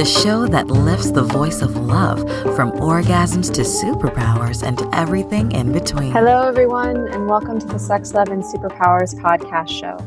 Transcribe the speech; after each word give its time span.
the 0.00 0.06
show 0.06 0.46
that 0.46 0.68
lifts 0.68 1.10
the 1.10 1.22
voice 1.22 1.60
of 1.60 1.76
love 1.76 2.20
from 2.56 2.72
orgasms 2.72 3.52
to 3.52 3.60
superpowers 3.60 4.66
and 4.66 4.80
everything 4.94 5.52
in 5.52 5.72
between. 5.72 6.10
Hello, 6.10 6.48
everyone, 6.48 7.06
and 7.08 7.28
welcome 7.28 7.58
to 7.58 7.66
the 7.66 7.78
Sex, 7.78 8.14
Love, 8.14 8.30
and 8.30 8.42
Superpowers 8.42 9.14
podcast 9.20 9.68
show. 9.68 9.98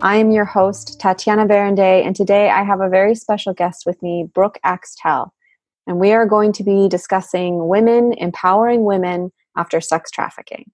I 0.00 0.16
am 0.16 0.32
your 0.32 0.46
host, 0.46 0.98
Tatiana 0.98 1.46
Berindei, 1.46 2.04
and 2.04 2.16
today 2.16 2.50
I 2.50 2.64
have 2.64 2.80
a 2.80 2.88
very 2.88 3.14
special 3.14 3.54
guest 3.54 3.86
with 3.86 4.02
me, 4.02 4.28
Brooke 4.34 4.58
Axtell. 4.64 5.32
And 5.86 6.00
we 6.00 6.10
are 6.10 6.26
going 6.26 6.50
to 6.54 6.64
be 6.64 6.88
discussing 6.88 7.68
women 7.68 8.14
empowering 8.14 8.82
women 8.82 9.30
after 9.56 9.80
sex 9.80 10.10
trafficking. 10.10 10.72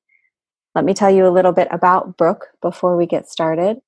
Let 0.74 0.86
me 0.86 0.94
tell 0.94 1.10
you 1.10 1.26
a 1.26 1.28
little 1.28 1.52
bit 1.52 1.68
about 1.70 2.16
Brooke 2.16 2.46
before 2.62 2.96
we 2.96 3.04
get 3.04 3.28
started. 3.28 3.82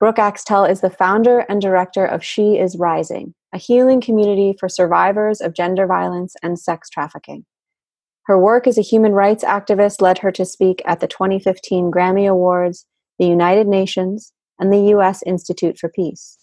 Brooke 0.00 0.18
Axtell 0.18 0.64
is 0.64 0.80
the 0.80 0.90
founder 0.90 1.46
and 1.48 1.62
director 1.62 2.04
of 2.04 2.24
She 2.24 2.58
Is 2.58 2.76
Rising, 2.76 3.35
a 3.54 3.58
healing 3.58 4.00
community 4.00 4.54
for 4.58 4.68
survivors 4.68 5.40
of 5.40 5.54
gender 5.54 5.86
violence 5.86 6.34
and 6.42 6.58
sex 6.58 6.90
trafficking. 6.90 7.44
Her 8.24 8.38
work 8.38 8.66
as 8.66 8.76
a 8.76 8.82
human 8.82 9.12
rights 9.12 9.44
activist 9.44 10.00
led 10.00 10.18
her 10.18 10.32
to 10.32 10.44
speak 10.44 10.82
at 10.84 11.00
the 11.00 11.06
2015 11.06 11.90
Grammy 11.90 12.28
Awards, 12.28 12.84
the 13.18 13.26
United 13.26 13.68
Nations, 13.68 14.32
and 14.58 14.72
the 14.72 14.90
U.S. 14.90 15.22
Institute 15.24 15.78
for 15.78 15.88
Peace. 15.88 16.36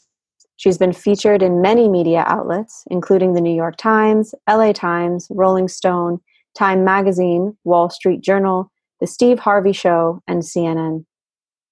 She's 0.55 0.77
been 0.77 0.94
featured 0.94 1.41
in 1.41 1.61
many 1.61 1.89
media 1.89 2.23
outlets, 2.27 2.84
including 2.89 3.33
the 3.33 3.41
New 3.41 3.53
York 3.53 3.75
Times, 3.75 4.33
LA 4.49 4.72
Times, 4.72 5.27
Rolling 5.30 5.67
Stone, 5.67 6.20
Time 6.58 6.86
Magazine, 6.86 7.58
Wall 7.64 7.89
Street 7.89 8.22
Journal, 8.22 8.72
The 9.02 9.08
Steve 9.08 9.39
Harvey 9.39 9.73
Show, 9.73 10.22
and 10.27 10.42
CNN. 10.42 11.05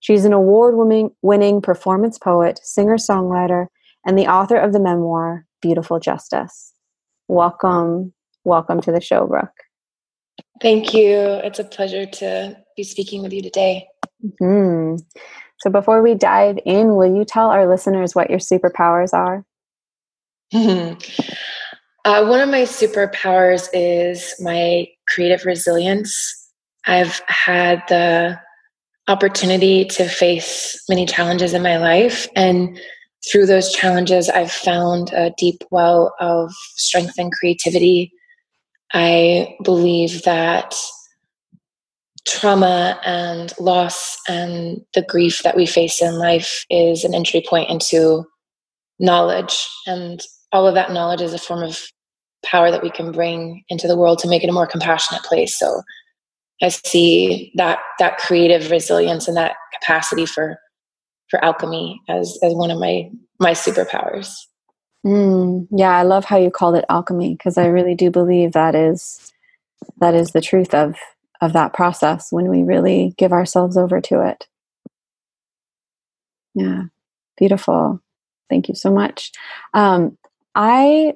She's 0.01 0.25
an 0.25 0.33
award 0.33 0.75
winning 1.21 1.61
performance 1.61 2.17
poet, 2.17 2.59
singer 2.63 2.97
songwriter, 2.97 3.67
and 4.05 4.17
the 4.17 4.27
author 4.27 4.57
of 4.57 4.73
the 4.73 4.79
memoir, 4.79 5.45
Beautiful 5.61 5.99
Justice. 5.99 6.73
Welcome, 7.27 8.13
welcome 8.43 8.81
to 8.81 8.91
the 8.91 9.01
show, 9.01 9.27
Brooke. 9.27 9.49
Thank 10.61 10.93
you. 10.93 11.17
It's 11.17 11.59
a 11.59 11.63
pleasure 11.63 12.05
to 12.05 12.57
be 12.75 12.83
speaking 12.83 13.23
with 13.23 13.33
you 13.33 13.41
today. 13.41 13.87
Mm-hmm. 14.23 14.97
So, 15.59 15.69
before 15.69 16.01
we 16.01 16.15
dive 16.15 16.59
in, 16.65 16.95
will 16.95 17.15
you 17.15 17.25
tell 17.25 17.49
our 17.49 17.67
listeners 17.67 18.15
what 18.15 18.29
your 18.29 18.39
superpowers 18.39 19.13
are? 19.13 19.45
uh, 22.05 22.25
one 22.25 22.41
of 22.41 22.49
my 22.49 22.63
superpowers 22.63 23.69
is 23.73 24.35
my 24.39 24.87
creative 25.07 25.45
resilience. 25.45 26.37
I've 26.85 27.21
had 27.27 27.83
the 27.89 28.39
opportunity 29.07 29.85
to 29.85 30.07
face 30.07 30.83
many 30.89 31.05
challenges 31.05 31.53
in 31.53 31.61
my 31.61 31.77
life. 31.77 32.27
And 32.35 32.79
through 33.29 33.45
those 33.45 33.71
challenges, 33.71 34.29
I've 34.29 34.51
found 34.51 35.11
a 35.13 35.31
deep 35.37 35.63
well 35.69 36.15
of 36.19 36.51
strength 36.75 37.15
and 37.17 37.31
creativity. 37.31 38.11
I 38.93 39.55
believe 39.63 40.23
that 40.23 40.75
trauma 42.27 42.99
and 43.03 43.53
loss 43.59 44.17
and 44.27 44.81
the 44.93 45.01
grief 45.01 45.43
that 45.43 45.55
we 45.55 45.65
face 45.65 46.01
in 46.01 46.15
life 46.15 46.65
is 46.69 47.03
an 47.03 47.13
entry 47.13 47.43
point 47.47 47.69
into 47.69 48.23
knowledge. 48.99 49.67
And 49.87 50.21
all 50.51 50.67
of 50.67 50.75
that 50.75 50.91
knowledge 50.91 51.21
is 51.21 51.33
a 51.33 51.39
form 51.39 51.63
of 51.63 51.79
power 52.43 52.71
that 52.71 52.83
we 52.83 52.89
can 52.89 53.11
bring 53.11 53.63
into 53.69 53.87
the 53.87 53.97
world 53.97 54.19
to 54.19 54.27
make 54.27 54.43
it 54.43 54.49
a 54.49 54.53
more 54.53 54.67
compassionate 54.67 55.23
place. 55.23 55.57
So 55.57 55.81
I 56.61 56.69
see 56.69 57.51
that 57.55 57.79
that 57.99 58.17
creative 58.17 58.69
resilience 58.69 59.27
and 59.27 59.37
that 59.37 59.55
capacity 59.79 60.25
for 60.25 60.59
for 61.31 61.43
alchemy 61.43 61.99
as 62.07 62.37
as 62.43 62.53
one 62.53 62.69
of 62.69 62.77
my 62.77 63.09
my 63.39 63.51
superpowers. 63.51 64.31
Mm, 65.03 65.67
yeah, 65.71 65.97
I 65.97 66.03
love 66.03 66.25
how 66.25 66.37
you 66.37 66.51
called 66.51 66.75
it 66.75 66.85
alchemy 66.89 67.33
because 67.33 67.57
I 67.57 67.65
really 67.65 67.95
do 67.95 68.11
believe 68.11 68.51
that 68.51 68.75
is 68.75 69.33
that 69.99 70.13
is 70.13 70.31
the 70.31 70.41
truth 70.41 70.75
of 70.75 70.95
of 71.41 71.53
that 71.53 71.73
process 71.73 72.31
when 72.31 72.49
we 72.49 72.61
really 72.61 73.15
give 73.17 73.31
ourselves 73.31 73.77
over 73.77 73.99
to 74.01 74.21
it. 74.27 74.47
Yeah, 76.53 76.83
beautiful. 77.37 77.99
Thank 78.49 78.67
you 78.67 78.75
so 78.75 78.91
much. 78.91 79.31
Um, 79.73 80.17
I 80.53 81.13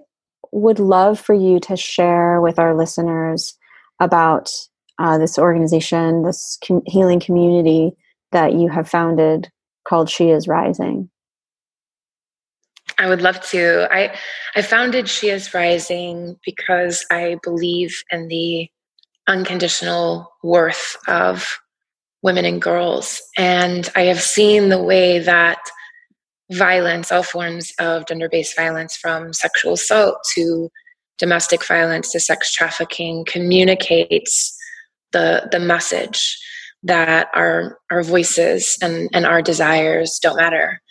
would 0.52 0.80
love 0.80 1.20
for 1.20 1.36
you 1.36 1.60
to 1.60 1.76
share 1.76 2.40
with 2.42 2.58
our 2.58 2.74
listeners 2.74 3.58
about 4.00 4.50
uh, 4.98 5.18
this 5.18 5.38
organization, 5.38 6.24
this 6.24 6.58
com- 6.66 6.82
healing 6.86 7.20
community 7.20 7.92
that 8.32 8.54
you 8.54 8.70
have 8.70 8.90
founded 8.90 9.52
called 9.88 10.10
She 10.10 10.30
Is 10.30 10.48
Rising. 10.48 11.10
I 12.98 13.10
would 13.10 13.22
love 13.22 13.42
to. 13.48 13.88
I 13.92 14.16
I 14.56 14.62
founded 14.62 15.10
She 15.10 15.30
Is 15.30 15.54
Rising 15.54 16.38
because 16.46 17.06
I 17.12 17.38
believe 17.44 18.04
in 18.12 18.28
the 18.28 18.70
unconditional 19.28 20.32
worth 20.44 20.96
of 21.08 21.58
women 22.22 22.46
and 22.46 22.62
girls, 22.62 23.22
and 23.38 23.90
I 23.96 24.04
have 24.04 24.22
seen 24.22 24.70
the 24.70 24.82
way 24.82 25.20
that 25.20 25.60
violence, 26.52 27.12
all 27.12 27.24
forms 27.24 27.74
of 27.80 28.06
gender-based 28.08 28.56
violence, 28.56 28.96
from 28.96 29.34
sexual 29.34 29.74
assault 29.74 30.18
to 30.36 30.70
domestic 31.18 31.66
violence 31.66 32.12
to 32.12 32.20
sex 32.20 32.54
trafficking, 32.54 33.26
communicates 33.26 34.56
the 35.12 35.48
the 35.52 35.60
message 35.60 36.38
that 36.86 37.28
our 37.34 37.80
our 37.92 38.04
voices 38.04 38.78
and 38.82 39.10
and 39.14 39.26
our 39.26 39.42
desires 39.42 40.20
don't 40.22 40.38
matter. 40.38 40.82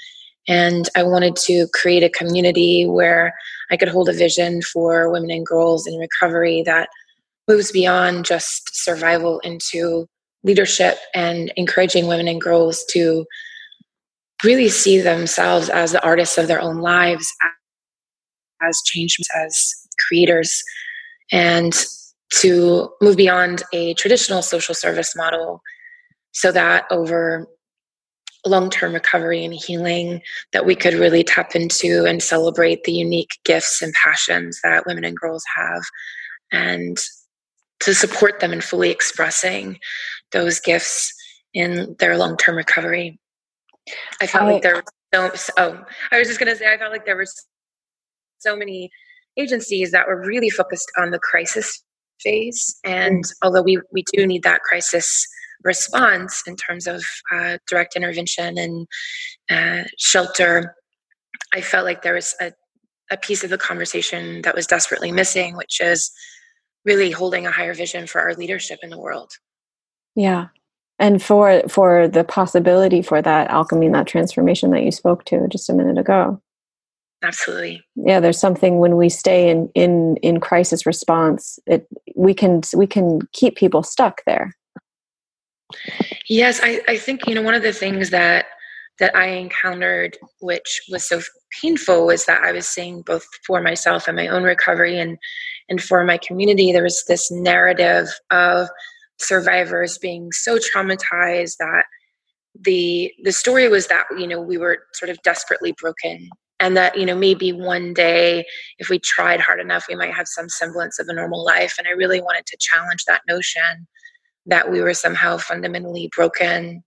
And 0.46 0.88
i 0.94 1.02
wanted 1.02 1.36
to 1.46 1.66
create 1.72 2.02
a 2.02 2.10
community 2.10 2.84
where 2.86 3.32
i 3.70 3.78
could 3.78 3.88
hold 3.88 4.10
a 4.10 4.12
vision 4.12 4.60
for 4.60 5.10
women 5.10 5.30
and 5.30 5.46
girls 5.46 5.86
in 5.86 5.96
recovery 5.96 6.62
that 6.66 6.90
moves 7.48 7.72
beyond 7.72 8.26
just 8.26 8.70
survival 8.74 9.38
into 9.40 10.06
leadership 10.42 10.98
and 11.14 11.50
encouraging 11.56 12.06
women 12.06 12.28
and 12.28 12.40
girls 12.40 12.84
to 12.90 13.24
really 14.44 14.68
see 14.68 15.00
themselves 15.00 15.70
as 15.70 15.92
the 15.92 16.04
artists 16.04 16.36
of 16.36 16.48
their 16.48 16.60
own 16.60 16.78
lives 16.78 17.32
as 18.62 18.78
change 18.84 19.16
as 19.34 19.74
creators 20.06 20.62
and 21.32 21.86
to 22.30 22.90
move 23.00 23.16
beyond 23.16 23.62
a 23.72 23.94
traditional 23.94 24.42
social 24.42 24.74
service 24.74 25.14
model 25.16 25.62
so 26.34 26.52
that 26.52 26.84
over 26.90 27.46
long-term 28.46 28.92
recovery 28.92 29.42
and 29.42 29.54
healing 29.54 30.20
that 30.52 30.66
we 30.66 30.74
could 30.74 30.92
really 30.94 31.24
tap 31.24 31.56
into 31.56 32.04
and 32.04 32.22
celebrate 32.22 32.84
the 32.84 32.92
unique 32.92 33.38
gifts 33.44 33.80
and 33.80 33.94
passions 33.94 34.60
that 34.62 34.84
women 34.86 35.04
and 35.04 35.16
girls 35.16 35.42
have 35.56 35.82
and 36.52 36.98
to 37.80 37.94
support 37.94 38.40
them 38.40 38.52
in 38.52 38.60
fully 38.60 38.90
expressing 38.90 39.78
those 40.32 40.60
gifts 40.60 41.10
in 41.54 41.96
their 42.00 42.18
long-term 42.18 42.56
recovery 42.56 43.18
i 44.20 44.26
felt 44.26 44.44
I, 44.44 44.52
like 44.52 44.62
there 44.62 44.74
were 44.74 44.84
so 45.36 45.54
oh 45.56 45.84
i 46.12 46.18
was 46.18 46.28
just 46.28 46.38
going 46.38 46.52
to 46.52 46.58
say 46.58 46.70
i 46.70 46.76
felt 46.76 46.92
like 46.92 47.06
there 47.06 47.16
were 47.16 47.26
so 48.38 48.54
many 48.54 48.90
agencies 49.36 49.90
that 49.90 50.06
were 50.06 50.20
really 50.20 50.50
focused 50.50 50.90
on 50.98 51.10
the 51.10 51.18
crisis 51.18 51.82
phase. 52.20 52.78
And 52.84 53.24
mm. 53.24 53.32
although 53.42 53.62
we, 53.62 53.80
we 53.92 54.04
do 54.12 54.26
need 54.26 54.42
that 54.44 54.62
crisis 54.62 55.26
response 55.64 56.42
in 56.46 56.56
terms 56.56 56.86
of 56.86 57.02
uh, 57.32 57.58
direct 57.68 57.96
intervention 57.96 58.58
and 58.58 58.86
uh, 59.50 59.84
shelter, 59.98 60.74
I 61.52 61.60
felt 61.60 61.84
like 61.84 62.02
there 62.02 62.14
was 62.14 62.34
a, 62.40 62.52
a 63.10 63.16
piece 63.16 63.42
of 63.42 63.50
the 63.50 63.58
conversation 63.58 64.42
that 64.42 64.54
was 64.54 64.66
desperately 64.66 65.10
missing, 65.10 65.56
which 65.56 65.80
is 65.80 66.10
really 66.84 67.10
holding 67.10 67.46
a 67.46 67.50
higher 67.50 67.74
vision 67.74 68.06
for 68.06 68.20
our 68.20 68.34
leadership 68.34 68.78
in 68.82 68.90
the 68.90 69.00
world. 69.00 69.32
Yeah. 70.14 70.48
And 70.98 71.20
for 71.20 71.62
for 71.68 72.06
the 72.06 72.22
possibility 72.22 73.02
for 73.02 73.20
that 73.20 73.50
alchemy 73.50 73.86
and 73.86 73.94
that 73.94 74.06
transformation 74.06 74.70
that 74.70 74.84
you 74.84 74.92
spoke 74.92 75.24
to 75.24 75.48
just 75.48 75.68
a 75.68 75.74
minute 75.74 75.98
ago 75.98 76.40
absolutely 77.24 77.82
yeah 77.96 78.20
there's 78.20 78.38
something 78.38 78.78
when 78.78 78.96
we 78.96 79.08
stay 79.08 79.48
in 79.48 79.68
in 79.74 80.16
in 80.16 80.38
crisis 80.40 80.86
response 80.86 81.58
it 81.66 81.86
we 82.14 82.34
can 82.34 82.60
we 82.76 82.86
can 82.86 83.20
keep 83.32 83.56
people 83.56 83.82
stuck 83.82 84.20
there 84.26 84.54
yes 86.28 86.60
i 86.62 86.80
i 86.88 86.96
think 86.96 87.26
you 87.26 87.34
know 87.34 87.42
one 87.42 87.54
of 87.54 87.62
the 87.62 87.72
things 87.72 88.10
that 88.10 88.46
that 88.98 89.14
i 89.16 89.26
encountered 89.26 90.16
which 90.40 90.82
was 90.90 91.04
so 91.04 91.20
painful 91.60 92.06
was 92.06 92.24
that 92.26 92.42
i 92.42 92.52
was 92.52 92.66
seeing 92.66 93.02
both 93.02 93.24
for 93.46 93.60
myself 93.60 94.06
and 94.06 94.16
my 94.16 94.28
own 94.28 94.42
recovery 94.42 94.98
and 94.98 95.18
and 95.68 95.82
for 95.82 96.04
my 96.04 96.18
community 96.18 96.72
there 96.72 96.82
was 96.82 97.04
this 97.08 97.30
narrative 97.30 98.08
of 98.30 98.68
survivors 99.18 99.98
being 99.98 100.30
so 100.32 100.58
traumatized 100.58 101.56
that 101.58 101.84
the 102.60 103.12
the 103.22 103.32
story 103.32 103.68
was 103.68 103.88
that 103.88 104.04
you 104.18 104.26
know 104.26 104.40
we 104.40 104.58
were 104.58 104.78
sort 104.92 105.10
of 105.10 105.20
desperately 105.22 105.74
broken 105.80 106.28
and 106.60 106.76
that 106.76 106.96
you 106.96 107.04
know 107.04 107.16
maybe 107.16 107.52
one 107.52 107.92
day 107.92 108.44
if 108.78 108.88
we 108.88 108.98
tried 108.98 109.40
hard 109.40 109.60
enough 109.60 109.86
we 109.88 109.94
might 109.94 110.14
have 110.14 110.28
some 110.28 110.48
semblance 110.48 110.98
of 110.98 111.08
a 111.08 111.14
normal 111.14 111.44
life. 111.44 111.74
And 111.78 111.88
i 111.88 111.90
really 111.90 112.20
wanted 112.20 112.46
to 112.46 112.56
challenge 112.60 113.04
that 113.06 113.22
notion 113.28 113.86
that 114.46 114.70
we 114.70 114.80
were 114.80 114.94
somehow 114.94 115.38
fundamentally 115.38 116.10
broken. 116.14 116.82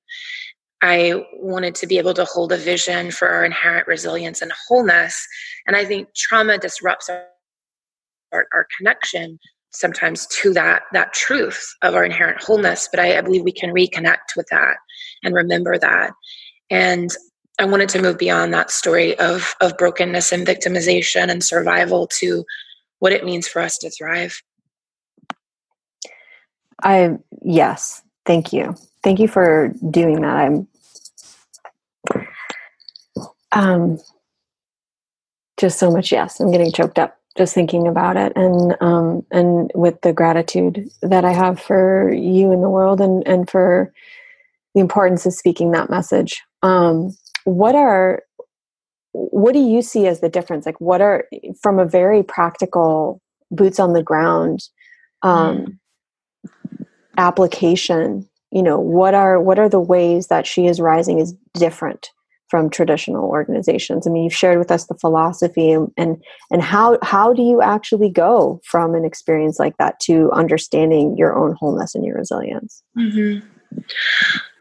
I 0.81 1.25
wanted 1.33 1.75
to 1.75 1.88
be 1.88 1.98
able 1.98 2.13
to 2.13 2.25
hold 2.25 2.51
a 2.51 2.57
vision 2.57 3.12
for 3.12 3.27
our 3.27 3.44
inherent 3.44 3.88
resilience 3.88 4.42
and 4.42 4.51
wholeness. 4.68 5.25
And 5.65 5.75
I 5.75 5.86
think 5.86 6.09
trauma 6.15 6.57
disrupts 6.57 7.09
our, 7.09 7.25
our, 8.31 8.48
our 8.54 8.68
connection 8.77 9.39
sometimes 9.71 10.27
to 10.27 10.54
that 10.54 10.83
that 10.94 11.13
truth 11.13 11.75
of 11.81 11.94
our 11.94 12.06
inherent 12.06 12.42
wholeness 12.42 12.88
but 12.89 13.00
I, 13.00 13.18
I, 13.18 13.21
believe 13.21 13.44
we 13.44 13.51
can 13.51 13.71
reconnect 13.71 14.36
with 14.36 14.48
that 14.50 14.77
and 15.24 15.36
remember 15.36 15.77
that. 15.77 16.12
And 16.69 17.10
i 17.60 17.65
wanted 17.65 17.89
to 17.89 18.01
move 18.01 18.18
beyond 18.18 18.53
that 18.53 18.71
story 18.71 19.18
of 19.19 19.56
of 19.62 19.77
brokenness 19.77 20.31
and 20.31 20.48
victimization 20.48 21.30
and 21.30 21.44
survival 21.44 22.07
to 22.07 22.45
what 23.00 23.13
it 23.13 23.25
means 23.25 23.48
for 23.48 23.62
us 23.62 23.77
to 23.80 23.89
thrive 23.89 24.42
i 26.83 27.18
yes 27.44 28.01
thank 28.25 28.53
you 28.53 28.75
thank 29.03 29.19
you 29.19 29.27
for 29.27 29.74
doing 29.89 30.21
that 30.21 30.35
i'm 30.35 30.68
um 33.51 33.97
just 35.57 35.79
so 35.79 35.91
much 35.91 36.12
yes 36.12 36.39
i'm 36.39 36.51
getting 36.51 36.71
choked 36.71 37.00
up 37.00 37.18
just 37.38 37.53
thinking 37.53 37.88
about 37.88 38.18
it 38.18 38.33
and 38.35 38.75
um, 38.81 39.25
and 39.31 39.71
with 39.75 40.01
the 40.01 40.12
gratitude 40.12 40.89
that 41.03 41.24
I 41.24 41.31
have 41.31 41.59
for 41.62 42.12
you 42.12 42.51
in 42.51 42.62
the 42.62 42.69
world 42.69 43.00
and 43.00 43.25
and 43.27 43.50
for 43.50 43.94
the 44.74 44.81
importance 44.81 45.25
of 45.25 45.33
speaking 45.33 45.71
that 45.71 45.89
message. 45.89 46.41
Um, 46.63 47.15
what 47.45 47.75
are 47.75 48.24
what 49.12 49.53
do 49.53 49.59
you 49.59 49.81
see 49.81 50.07
as 50.07 50.19
the 50.19 50.29
difference? 50.29 50.65
Like, 50.65 50.81
what 50.81 51.01
are 51.01 51.25
from 51.62 51.79
a 51.79 51.85
very 51.85 52.24
practical 52.24 53.21
boots 53.51 53.79
on 53.79 53.94
the 53.94 54.03
ground 54.03 54.62
um, 55.21 55.57
mm. 55.57 55.77
Application? 57.17 58.27
You 58.51 58.63
know, 58.63 58.79
what 58.79 59.13
are 59.13 59.41
what 59.41 59.59
are 59.59 59.69
the 59.69 59.79
ways 59.79 60.27
that 60.27 60.47
she 60.47 60.67
is 60.67 60.79
rising 60.79 61.19
is 61.19 61.33
different 61.53 62.11
from 62.49 62.69
traditional 62.69 63.25
organizations. 63.25 64.07
I 64.07 64.09
mean, 64.09 64.23
you've 64.23 64.33
shared 64.33 64.57
with 64.57 64.71
us 64.71 64.85
the 64.85 64.95
philosophy 64.95 65.71
and 65.71 65.91
and, 65.97 66.61
how 66.61 66.97
how 67.01 67.33
do 67.33 67.41
you 67.41 67.61
actually 67.61 68.09
go 68.09 68.61
from 68.63 68.95
an 68.95 69.05
experience 69.05 69.59
like 69.59 69.77
that 69.77 69.99
to 70.01 70.31
understanding 70.31 71.17
your 71.17 71.37
own 71.37 71.55
wholeness 71.59 71.93
and 71.93 72.05
your 72.05 72.15
resilience? 72.15 72.81
Mm-hmm. 72.97 73.45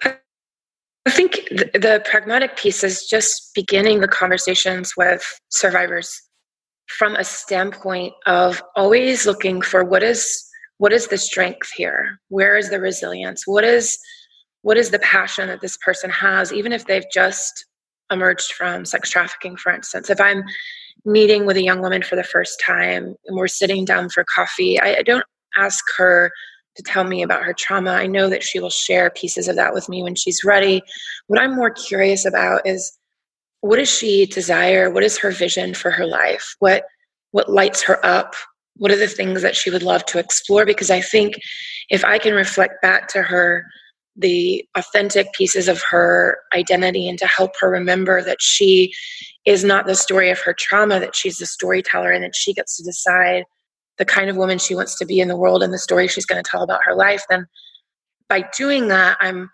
I 0.02 1.10
think 1.10 1.48
the, 1.50 1.70
the 1.78 2.02
pragmatic 2.04 2.56
piece 2.56 2.82
is 2.82 3.06
just 3.06 3.52
beginning 3.54 4.00
the 4.00 4.08
conversations 4.08 4.94
with 4.96 5.40
survivors 5.50 6.20
from 6.88 7.14
a 7.14 7.24
standpoint 7.24 8.12
of 8.26 8.62
always 8.74 9.26
looking 9.26 9.60
for 9.60 9.84
what 9.84 10.02
is 10.02 10.44
what 10.78 10.92
is 10.92 11.06
the 11.08 11.18
strength 11.18 11.70
here 11.72 12.18
where 12.28 12.56
is 12.56 12.70
the 12.70 12.80
resilience 12.80 13.46
what 13.46 13.64
is 13.64 13.98
what 14.62 14.76
is 14.76 14.90
the 14.90 14.98
passion 15.00 15.48
that 15.48 15.60
this 15.60 15.76
person 15.78 16.10
has 16.10 16.52
even 16.52 16.72
if 16.72 16.86
they've 16.86 17.10
just 17.12 17.66
emerged 18.10 18.52
from 18.52 18.84
sex 18.84 19.10
trafficking, 19.10 19.56
for 19.56 19.72
instance. 19.72 20.10
If 20.10 20.20
I'm 20.20 20.44
meeting 21.04 21.46
with 21.46 21.56
a 21.56 21.62
young 21.62 21.80
woman 21.80 22.02
for 22.02 22.16
the 22.16 22.24
first 22.24 22.60
time 22.64 23.14
and 23.26 23.36
we're 23.36 23.48
sitting 23.48 23.84
down 23.84 24.08
for 24.08 24.24
coffee, 24.32 24.80
I, 24.80 24.96
I 24.96 25.02
don't 25.02 25.24
ask 25.56 25.84
her 25.96 26.30
to 26.76 26.82
tell 26.82 27.04
me 27.04 27.22
about 27.22 27.42
her 27.42 27.54
trauma. 27.54 27.92
I 27.92 28.06
know 28.06 28.28
that 28.28 28.42
she 28.42 28.60
will 28.60 28.70
share 28.70 29.10
pieces 29.10 29.48
of 29.48 29.56
that 29.56 29.72
with 29.72 29.88
me 29.88 30.02
when 30.02 30.14
she's 30.14 30.44
ready. 30.44 30.82
What 31.26 31.40
I'm 31.40 31.56
more 31.56 31.70
curious 31.70 32.26
about 32.26 32.66
is 32.66 32.92
what 33.60 33.76
does 33.76 33.88
she 33.88 34.26
desire? 34.26 34.90
What 34.90 35.02
is 35.02 35.18
her 35.18 35.30
vision 35.30 35.74
for 35.74 35.90
her 35.90 36.06
life? 36.06 36.54
What 36.58 36.84
what 37.32 37.50
lights 37.50 37.82
her 37.82 38.04
up? 38.04 38.34
What 38.78 38.90
are 38.90 38.96
the 38.96 39.08
things 39.08 39.42
that 39.42 39.56
she 39.56 39.70
would 39.70 39.82
love 39.82 40.04
to 40.06 40.18
explore? 40.18 40.66
Because 40.66 40.90
I 40.90 41.00
think 41.00 41.34
if 41.88 42.04
I 42.04 42.18
can 42.18 42.34
reflect 42.34 42.82
back 42.82 43.08
to 43.08 43.22
her 43.22 43.64
the 44.16 44.64
authentic 44.76 45.32
pieces 45.34 45.68
of 45.68 45.82
her 45.90 46.38
identity 46.54 47.08
and 47.08 47.18
to 47.18 47.26
help 47.26 47.52
her 47.60 47.70
remember 47.70 48.22
that 48.22 48.40
she 48.40 48.92
is 49.44 49.62
not 49.62 49.86
the 49.86 49.94
story 49.94 50.30
of 50.30 50.40
her 50.40 50.54
trauma, 50.54 50.98
that 50.98 51.14
she's 51.14 51.36
the 51.36 51.46
storyteller 51.46 52.10
and 52.10 52.24
that 52.24 52.34
she 52.34 52.54
gets 52.54 52.76
to 52.76 52.82
decide 52.82 53.44
the 53.98 54.04
kind 54.04 54.28
of 54.28 54.36
woman 54.36 54.58
she 54.58 54.74
wants 54.74 54.98
to 54.98 55.06
be 55.06 55.20
in 55.20 55.28
the 55.28 55.36
world 55.36 55.62
and 55.62 55.72
the 55.72 55.78
story 55.78 56.08
she's 56.08 56.26
going 56.26 56.42
to 56.42 56.50
tell 56.50 56.62
about 56.62 56.84
her 56.84 56.94
life, 56.94 57.24
then 57.30 57.46
by 58.28 58.44
doing 58.56 58.88
that, 58.88 59.16
I'm 59.20 59.50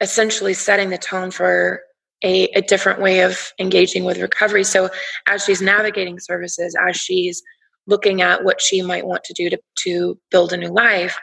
essentially 0.00 0.54
setting 0.54 0.90
the 0.90 0.98
tone 0.98 1.30
for 1.30 1.80
a, 2.24 2.44
a 2.48 2.62
different 2.62 3.00
way 3.00 3.20
of 3.20 3.52
engaging 3.60 4.04
with 4.04 4.18
recovery. 4.18 4.64
So 4.64 4.90
as 5.26 5.44
she's 5.44 5.62
navigating 5.62 6.18
services, 6.18 6.76
as 6.88 6.96
she's 6.96 7.42
looking 7.88 8.22
at 8.22 8.44
what 8.44 8.60
she 8.60 8.82
might 8.82 9.06
want 9.06 9.24
to 9.24 9.34
do 9.34 9.50
to, 9.50 9.58
to 9.78 10.18
build 10.30 10.52
a 10.52 10.56
new 10.56 10.68
life, 10.68 11.18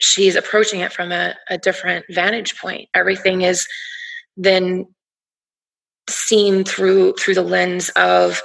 she's 0.00 0.34
approaching 0.34 0.80
it 0.80 0.92
from 0.92 1.12
a, 1.12 1.34
a 1.48 1.58
different 1.58 2.04
vantage 2.10 2.58
point. 2.58 2.88
Everything 2.94 3.42
is 3.42 3.66
then 4.36 4.86
seen 6.08 6.64
through 6.64 7.14
through 7.14 7.34
the 7.34 7.42
lens 7.42 7.90
of 7.96 8.42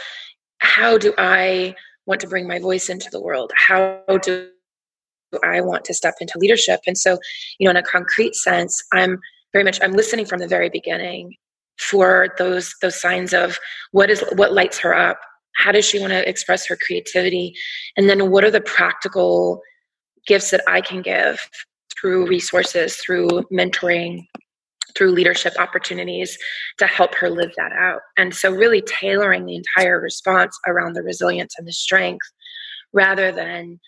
how 0.59 0.97
do 0.97 1.13
I 1.18 1.75
want 2.06 2.21
to 2.21 2.27
bring 2.27 2.47
my 2.47 2.59
voice 2.59 2.89
into 2.89 3.09
the 3.12 3.21
world? 3.21 3.51
How 3.56 4.01
do 4.21 4.50
I 5.44 5.62
want 5.62 5.85
to 5.85 5.94
step 5.94 6.15
into 6.21 6.38
leadership? 6.38 6.81
And 6.88 6.97
so, 6.97 7.18
you 7.57 7.65
know, 7.65 7.71
in 7.71 7.77
a 7.77 7.83
concrete 7.83 8.35
sense, 8.35 8.81
I'm 8.94 9.19
very 9.53 9.63
much 9.63 9.80
I'm 9.81 9.94
listening 9.94 10.25
from 10.25 10.39
the 10.39 10.47
very 10.47 10.69
beginning 10.69 11.35
for 11.80 12.30
those 12.38 12.74
those 12.81 13.00
signs 13.00 13.33
of 13.33 13.57
what 13.92 14.09
is 14.09 14.24
what 14.35 14.53
lights 14.53 14.77
her 14.80 14.94
up 14.94 15.19
how 15.59 15.71
does 15.71 15.85
she 15.85 16.00
want 16.00 16.11
to 16.11 16.27
express 16.27 16.65
her 16.67 16.77
creativity 16.85 17.53
and 17.97 18.09
then 18.09 18.31
what 18.31 18.44
are 18.44 18.51
the 18.51 18.61
practical 18.61 19.61
gifts 20.25 20.51
that 20.51 20.63
I 20.67 20.81
can 20.81 21.01
give 21.01 21.39
through 22.00 22.27
resources, 22.27 22.95
through 22.97 23.27
mentoring, 23.51 24.25
through 24.95 25.11
leadership 25.11 25.53
opportunities 25.59 26.38
to 26.77 26.88
help 26.88 27.13
her 27.15 27.29
live 27.29 27.51
that 27.57 27.71
out. 27.73 28.01
And 28.17 28.33
so, 28.33 28.51
really 28.51 28.81
tailoring 28.81 29.45
the 29.45 29.56
entire 29.56 30.00
response 30.00 30.57
around 30.67 30.94
the 30.94 31.03
resilience 31.03 31.56
and 31.57 31.67
the 31.67 31.73
strength 31.73 32.25
rather 32.94 33.31
than 33.31 33.79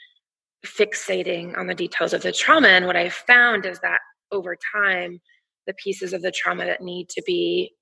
fixating 0.65 1.57
on 1.57 1.67
the 1.67 1.73
details 1.73 2.13
of 2.13 2.21
the 2.21 2.31
trauma. 2.31 2.67
And 2.67 2.85
what 2.85 2.95
I've 2.95 3.13
found 3.13 3.65
is 3.65 3.79
that 3.79 3.99
over 4.31 4.55
time, 4.75 5.19
the 5.67 5.73
pieces 5.73 6.13
of 6.13 6.21
the 6.21 6.31
trauma 6.31 6.65
that 6.65 6.81
need 6.81 7.09
to 7.09 7.23
be 7.25 7.73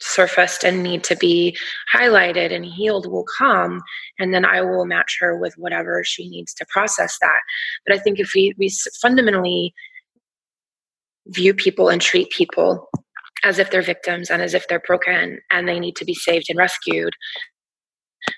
surfaced 0.00 0.64
and 0.64 0.82
need 0.82 1.02
to 1.04 1.16
be 1.16 1.56
highlighted 1.94 2.54
and 2.54 2.64
healed 2.64 3.10
will 3.10 3.24
come 3.24 3.80
and 4.18 4.32
then 4.32 4.44
i 4.44 4.60
will 4.60 4.86
match 4.86 5.16
her 5.20 5.36
with 5.36 5.54
whatever 5.56 6.02
she 6.04 6.28
needs 6.28 6.54
to 6.54 6.66
process 6.68 7.18
that. 7.20 7.40
But 7.86 7.96
i 7.96 7.98
think 7.98 8.18
if 8.18 8.32
we, 8.34 8.54
we 8.58 8.70
fundamentally 9.00 9.74
view 11.26 11.52
people 11.52 11.88
and 11.88 12.00
treat 12.00 12.30
people 12.30 12.88
as 13.44 13.58
if 13.58 13.70
they're 13.70 13.82
victims 13.82 14.30
and 14.30 14.42
as 14.42 14.54
if 14.54 14.66
they're 14.66 14.80
broken 14.80 15.38
and 15.50 15.68
they 15.68 15.78
need 15.78 15.96
to 15.96 16.04
be 16.04 16.14
saved 16.14 16.46
and 16.48 16.58
rescued 16.58 17.14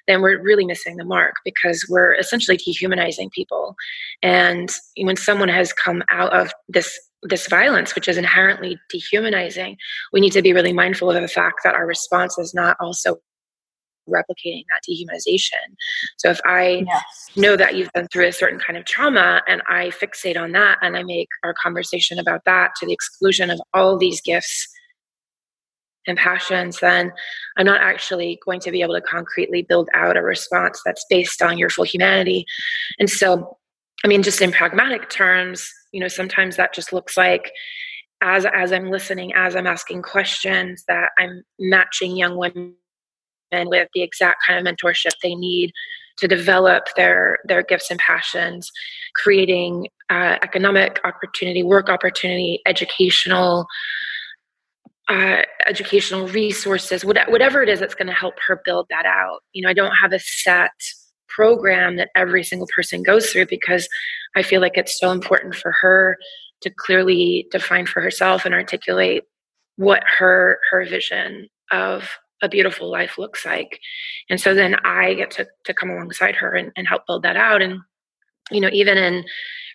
then 0.07 0.21
we're 0.23 0.41
really 0.41 0.65
missing 0.65 0.97
the 0.97 1.05
mark 1.05 1.35
because 1.45 1.85
we're 1.89 2.15
essentially 2.15 2.57
dehumanizing 2.57 3.31
people. 3.31 3.75
And 4.23 4.71
when 4.97 5.17
someone 5.17 5.49
has 5.49 5.73
come 5.73 6.03
out 6.09 6.33
of 6.33 6.53
this 6.69 6.99
this 7.23 7.49
violence, 7.49 7.95
which 7.95 8.09
is 8.09 8.17
inherently 8.17 8.79
dehumanizing, 8.89 9.77
we 10.13 10.21
need 10.21 10.33
to 10.33 10.43
be 10.43 10.53
really 10.53 10.73
mindful 10.73 11.11
of 11.11 11.21
the 11.21 11.29
fact 11.29 11.61
that 11.65 11.75
our 11.75 11.87
response 11.87 12.39
is 12.39 12.55
not 12.55 12.77
also 12.81 13.17
replicating 14.09 14.65
that 14.71 14.83
dehumanization. 14.89 15.77
So 16.19 16.31
if 16.31 16.41
I 16.45 16.85
yes. 16.87 17.31
know 17.37 17.57
that 17.57 17.77
you've 17.77 17.93
been 17.93 18.09
through 18.09 18.27
a 18.27 18.33
certain 18.33 18.59
kind 18.59 18.77
of 18.77 18.85
trauma 18.85 19.43
and 19.47 19.63
I 19.69 19.89
fixate 19.89 20.41
on 20.41 20.53
that 20.53 20.79
and 20.83 20.97
I 20.97 21.03
make 21.03 21.29
our 21.45 21.55
conversation 21.55 22.19
about 22.19 22.41
that 22.47 22.73
to 22.81 22.87
the 22.87 22.93
exclusion 22.93 23.51
of 23.51 23.61
all 23.75 23.99
these 23.99 24.21
gifts 24.21 24.67
and 26.07 26.17
passions, 26.17 26.81
then 26.81 27.13
I'm 27.57 27.67
not 27.67 27.81
actually 27.83 28.41
going 28.45 28.61
to 28.61 28.71
be 28.71 28.83
able 28.83 28.95
to 28.95 29.01
concretely 29.03 29.63
build 29.63 29.89
out 29.95 30.17
a 30.17 30.23
response 30.23 30.81
that's 30.85 31.05
based 31.11 31.43
on 31.43 31.59
your 31.59 31.69
full 31.69 31.85
humanity. 31.85 32.47
And 32.99 33.09
so, 33.09 33.59
I 34.05 34.09
mean, 34.09 34.23
just 34.23 34.41
in 34.41 34.51
pragmatic 34.51 35.11
terms, 35.11 35.71
you 35.93 36.01
know 36.01 36.09
sometimes 36.09 36.57
that 36.57 36.75
just 36.75 36.93
looks 36.93 37.17
like 37.17 37.53
as 38.23 38.47
as 38.55 38.73
i'm 38.73 38.91
listening 38.91 39.33
as 39.35 39.57
i'm 39.57 39.67
asking 39.67 40.03
questions 40.03 40.85
that 40.89 41.11
i'm 41.19 41.43
matching 41.59 42.17
young 42.17 42.37
women 42.37 42.75
with 43.53 43.89
the 43.95 44.03
exact 44.03 44.43
kind 44.47 44.67
of 44.67 44.75
mentorship 44.75 45.13
they 45.23 45.35
need 45.35 45.73
to 46.17 46.29
develop 46.29 46.85
their 46.97 47.39
their 47.47 47.63
gifts 47.63 47.91
and 47.91 47.99
passions 48.01 48.71
creating 49.15 49.89
uh, 50.11 50.37
economic 50.43 51.01
opportunity 51.05 51.63
work 51.63 51.89
opportunity 51.89 52.61
educational 52.67 53.67
uh, 55.09 55.43
educational 55.67 56.29
resources 56.29 57.05
whatever 57.05 57.63
it 57.63 57.69
is 57.69 57.81
that's 57.81 57.95
going 57.95 58.07
to 58.07 58.13
help 58.13 58.35
her 58.47 58.61
build 58.65 58.87
that 58.91 59.07
out. 59.07 59.41
You 59.53 59.63
know 59.63 59.69
i 59.71 59.73
don't 59.73 59.95
have 59.95 60.13
a 60.13 60.21
set 60.21 60.71
program 61.29 61.97
that 61.97 62.11
every 62.15 62.45
single 62.45 62.69
person 62.75 63.03
goes 63.03 63.31
through 63.31 63.47
because 63.47 63.89
I 64.37 64.43
feel 64.43 64.61
like 64.61 64.77
it's 64.77 64.99
so 64.99 65.11
important 65.11 65.55
for 65.55 65.73
her 65.73 66.17
to 66.63 66.71
clearly 66.71 67.47
define 67.51 67.87
for 67.87 68.01
herself 68.01 68.45
and 68.45 68.55
articulate 68.55 69.25
what 69.77 70.03
her 70.19 70.59
her 70.71 70.85
vision 70.85 71.49
of 71.71 72.09
a 72.43 72.49
beautiful 72.49 72.91
life 72.91 73.19
looks 73.19 73.45
like. 73.45 73.81
And 74.29 74.41
so 74.41 74.55
then 74.55 74.77
I 74.85 75.15
get 75.15 75.31
to 75.33 75.47
to 75.65 75.75
come 75.75 75.91
alongside 75.91 76.37
her 76.37 76.55
and, 76.55 76.71
and 76.77 76.87
help 76.87 77.07
build 77.07 77.23
that 77.23 77.37
out. 77.37 77.63
And 77.63 77.81
you 78.51 78.61
know, 78.61 78.71
even 78.73 78.99
in 78.99 79.25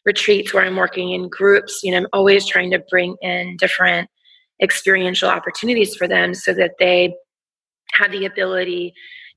retreats 0.05 0.53
where 0.53 0.63
I'm 0.63 0.75
working 0.75 1.11
in 1.11 1.29
groups, 1.29 1.81
you 1.83 1.91
know, 1.91 1.97
I'm 1.97 2.07
always 2.13 2.45
trying 2.45 2.71
to 2.71 2.83
bring 2.89 3.15
in 3.21 3.57
different 3.57 4.09
experiential 4.61 5.29
opportunities 5.29 5.95
for 5.95 6.07
them 6.07 6.33
so 6.33 6.53
that 6.53 6.73
they 6.79 7.13
have 7.93 8.11
the 8.11 8.25
ability 8.25 8.93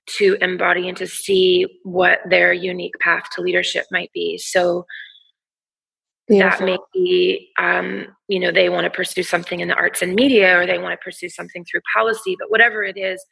to 0.07 0.37
embody 0.41 0.89
and 0.89 0.97
to 0.97 1.07
see 1.07 1.67
what 1.85 2.21
their 2.29 2.53
unique 2.53 2.95
path 3.01 3.25
to 3.35 3.43
leadership 3.43 3.85
might 3.91 4.11
be. 4.13 4.39
So 4.39 4.85
Beautiful. 6.29 6.59
that 6.59 6.65
may 6.65 6.79
be, 6.93 7.51
um, 7.59 8.07
you 8.29 8.39
know, 8.39 8.53
they 8.53 8.69
want 8.69 8.85
to 8.85 8.91
pursue 8.91 9.23
something 9.23 9.61
in 9.61 9.69
the 9.69 9.75
arts 9.75 10.03
and 10.03 10.15
media 10.15 10.59
or 10.59 10.67
they 10.67 10.79
want 10.79 10.93
to 10.93 11.03
pursue 11.03 11.29
something 11.29 11.65
through 11.65 11.81
policy, 11.93 12.37
but 12.39 12.51
whatever 12.51 12.83
it 12.85 12.99
is, 12.99 13.25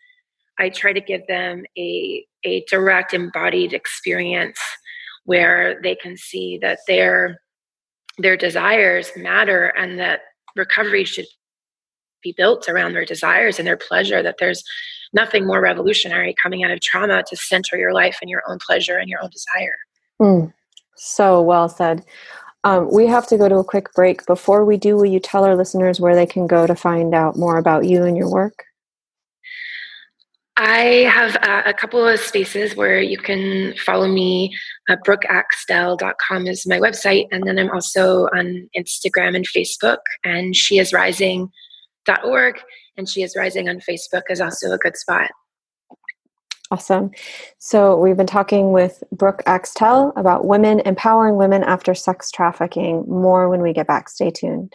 I 0.59 0.71
try 0.71 0.93
to 0.93 1.00
give 1.00 1.26
them 1.26 1.65
a, 1.76 2.25
a 2.45 2.65
direct 2.65 3.12
embodied 3.12 3.75
experience 3.75 4.59
where 5.25 5.81
they 5.83 5.95
can 5.95 6.17
see 6.17 6.59
that 6.62 6.79
their 6.87 7.41
their 8.19 8.37
desires 8.37 9.11
matter 9.15 9.67
and 9.76 9.99
that 9.99 10.21
recovery 10.55 11.05
should 11.05 11.26
be 12.23 12.33
built 12.35 12.67
around 12.67 12.95
their 12.95 13.05
desires 13.05 13.59
and 13.59 13.69
their 13.69 13.76
pleasure 13.76 14.23
that 14.23 14.37
there's 14.38 14.65
nothing 15.12 15.47
more 15.47 15.61
revolutionary 15.61 16.35
coming 16.43 16.65
out 16.65 16.71
of 16.71 16.81
trauma 16.81 17.23
to 17.26 17.37
center 17.37 17.76
your 17.76 17.93
life 17.93 18.17
and 18.23 18.31
your 18.31 18.43
own 18.49 18.59
pleasure 18.67 18.97
and 18.97 19.11
your 19.11 19.23
own 19.23 19.29
desire. 19.31 19.76
Mm, 20.21 20.53
so 20.97 21.43
well 21.43 21.69
said 21.69 22.07
um, 22.66 22.92
we 22.92 23.06
have 23.06 23.28
to 23.28 23.38
go 23.38 23.49
to 23.49 23.56
a 23.56 23.64
quick 23.64 23.92
break 23.94 24.26
before 24.26 24.64
we 24.64 24.76
do 24.76 24.96
will 24.96 25.06
you 25.06 25.20
tell 25.20 25.44
our 25.44 25.54
listeners 25.54 26.00
where 26.00 26.16
they 26.16 26.26
can 26.26 26.49
go 26.49 26.66
to 26.66 26.75
find 26.75 27.14
out 27.14 27.37
more 27.37 27.58
about 27.58 27.85
you 27.85 28.02
and 28.02 28.16
your 28.16 28.28
work 28.28 28.64
I 30.58 31.06
have 31.12 31.37
uh, 31.37 31.62
a 31.66 31.75
couple 31.75 32.06
of 32.06 32.18
spaces 32.18 32.75
where 32.75 32.99
you 32.99 33.18
can 33.18 33.75
follow 33.76 34.08
me. 34.08 34.56
Uh, 34.88 34.96
brookeaxtell.com 35.06 36.46
is 36.46 36.66
my 36.66 36.78
website. 36.78 37.26
And 37.30 37.46
then 37.46 37.58
I'm 37.58 37.70
also 37.70 38.26
on 38.35 38.66
Instagram 38.75 39.37
and 39.37 39.46
Facebook. 39.46 39.99
And 40.25 40.56
she 40.56 40.78
is 40.78 40.94
rising.org. 40.94 42.54
And 42.96 43.06
she 43.06 43.23
is 43.23 43.37
rising 43.37 43.68
on 43.68 43.80
Facebook 43.80 44.23
is 44.30 44.40
also 44.40 44.73
a 44.73 44.78
good 44.78 44.96
spot. 44.96 45.30
Awesome. 46.70 47.12
So 47.58 47.96
we've 47.96 48.16
been 48.16 48.26
talking 48.26 48.73
with 48.73 49.04
Brooke 49.12 49.42
Axtell 49.46 50.12
about 50.16 50.46
women 50.46 50.80
empowering 50.80 51.37
women 51.37 51.62
after 51.62 51.94
sex 51.94 52.30
trafficking. 52.30 53.04
More 53.06 53.49
when 53.49 53.62
we 53.62 53.73
get 53.73 53.87
back. 53.87 54.08
Stay 54.08 54.30
tuned. 54.32 54.75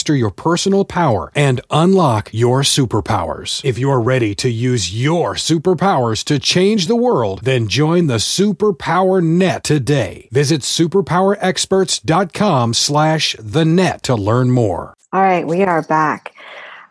master 0.01 0.15
your 0.15 0.31
personal 0.31 0.83
power 0.83 1.31
and 1.35 1.61
unlock 1.69 2.33
your 2.33 2.63
superpowers. 2.63 3.63
If 3.63 3.77
you're 3.77 4.01
ready 4.01 4.33
to 4.33 4.49
use 4.49 4.99
your 4.99 5.35
superpowers 5.35 6.23
to 6.23 6.39
change 6.39 6.87
the 6.87 6.95
world, 6.95 7.41
then 7.43 7.67
join 7.67 8.07
the 8.07 8.15
Superpower 8.15 9.23
Net 9.23 9.63
today. 9.63 10.27
Visit 10.31 10.61
superpowerexperts.com 10.61 12.73
slash 12.73 13.35
the 13.37 13.63
net 13.63 14.01
to 14.01 14.15
learn 14.15 14.49
more. 14.49 14.95
All 15.13 15.21
right, 15.21 15.45
we 15.45 15.61
are 15.61 15.83
back. 15.83 16.33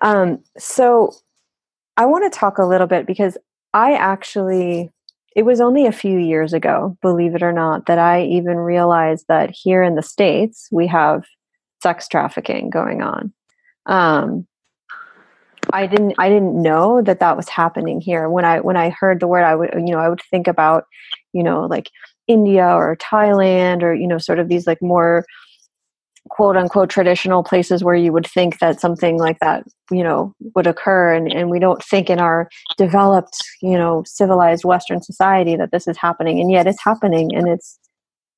Um, 0.01 0.45
so 0.57 1.13
I 1.97 2.07
want 2.07 2.33
to 2.33 2.39
talk 2.39 2.59
a 2.59 2.65
little 2.65 2.87
bit 2.87 3.07
because 3.07 3.37
I 3.75 3.95
actually 3.95 4.89
it 5.35 5.43
was 5.43 5.61
only 5.61 5.87
a 5.87 5.93
few 5.93 6.19
years 6.19 6.53
ago, 6.53 6.97
believe 7.03 7.35
it 7.35 7.43
or 7.43 7.53
not, 7.53 7.87
that 7.87 7.99
I 7.99 8.23
even 8.25 8.57
realized 8.57 9.25
that 9.29 9.51
here 9.51 9.83
in 9.83 9.97
the 9.97 10.03
States, 10.03 10.69
we 10.71 10.87
have 10.89 11.25
sex 11.83 12.09
trafficking 12.09 12.71
going 12.71 13.03
on. 13.03 13.33
Um, 13.87 14.47
I 15.73 15.87
didn't 15.87 16.15
I 16.19 16.29
didn't 16.29 16.61
know 16.61 17.03
that 17.03 17.21
that 17.21 17.37
was 17.37 17.49
happening 17.49 18.01
here. 18.01 18.29
When 18.29 18.45
I 18.45 18.61
when 18.61 18.77
I 18.77 18.91
heard 18.91 19.21
the 19.21 19.29
word, 19.29 19.45
I 19.45 19.55
would 19.55 19.71
you 19.75 19.93
know 19.93 19.99
I 19.99 20.09
would 20.09 20.23
think 20.31 20.49
about 20.49 20.85
you 21.33 21.43
know 21.43 21.67
like 21.67 21.91
India 22.27 22.67
or 22.67 22.97
Thailand 22.97 23.83
or 23.83 23.95
you 23.95 24.07
know 24.07 24.19
sort 24.19 24.39
of 24.39 24.49
these 24.49 24.67
like 24.67 24.81
more 24.81 25.25
quote 26.29 26.57
unquote 26.57 26.91
traditional 26.91 27.43
places 27.43 27.83
where 27.83 27.95
you 27.95 28.13
would 28.13 28.27
think 28.27 28.59
that 28.59 28.81
something 28.81 29.19
like 29.19 29.39
that 29.41 29.65
you 29.91 30.03
know 30.03 30.35
would 30.55 30.67
occur 30.67 31.13
and, 31.13 31.33
and 31.33 31.51
we 31.51 31.59
don't 31.59 31.83
think 31.83 32.11
in 32.11 32.21
our 32.21 32.49
developed 32.77 33.37
you 33.63 33.77
know 33.77 34.03
civilized 34.07 34.65
western 34.65 35.03
society 35.03 35.57
that 35.57 35.73
this 35.73 35.89
is 35.89 35.97
happening 35.97 36.41
and 36.41 36.51
yet 36.51 36.67
it's 36.67 36.83
happening 36.83 37.35
and 37.35 37.49
it's 37.49 37.79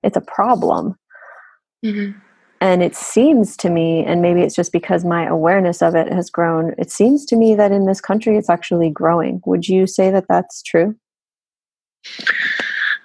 it's 0.02 0.16
a 0.16 0.20
problem 0.22 0.94
mm-hmm. 1.84 2.18
And 2.62 2.81
it 2.81 2.95
seems 2.95 3.57
to 3.57 3.69
me, 3.69 4.04
and 4.04 4.23
maybe 4.23 4.40
it's 4.40 4.54
just 4.54 4.71
because 4.71 5.04
my 5.04 5.26
awareness 5.26 5.83
of 5.83 5.97
it 5.97 6.12
has 6.12 6.31
grown, 6.31 6.76
it 6.78 6.92
seems 6.92 7.26
to 7.26 7.35
me 7.35 7.57
that 7.57 7.73
in 7.73 7.87
this 7.87 8.00
country 8.00 8.38
it's 8.38 8.49
actually 8.49 8.88
growing. 8.88 9.42
Would 9.47 9.69
you 9.69 9.85
say 9.88 10.12
that 10.12 10.26
that's 10.28 10.62
true? 10.62 10.95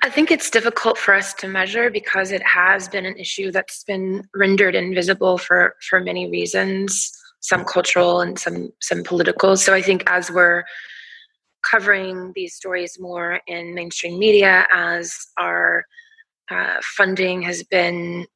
I 0.04 0.12
think 0.12 0.30
it's 0.30 0.52
difficult 0.52 1.00
for 1.00 1.16
us 1.16 1.34
to 1.34 1.48
measure 1.48 1.90
because 1.90 2.32
it 2.32 2.44
has 2.44 2.88
been 2.88 3.08
an 3.08 3.18
issue 3.18 3.52
that's 3.52 3.84
been 3.84 4.30
rendered 4.36 4.76
invisible 4.76 5.40
for, 5.40 5.76
for 5.90 6.00
many 6.02 6.30
reasons, 6.30 7.12
some 7.40 7.66
cultural 7.66 8.22
and 8.22 8.38
some 8.38 8.70
some 8.80 9.02
political. 9.02 9.58
So 9.58 9.74
I 9.74 9.82
think 9.82 10.04
as 10.06 10.30
we're 10.30 10.66
covering 11.68 12.32
these 12.36 12.54
stories 12.54 13.00
more 13.00 13.42
in 13.48 13.74
mainstream 13.74 14.20
media, 14.20 14.68
as 14.72 15.18
our 15.40 15.84
uh, 16.52 16.76
funding 16.96 17.42
has 17.42 17.64
been 17.64 18.28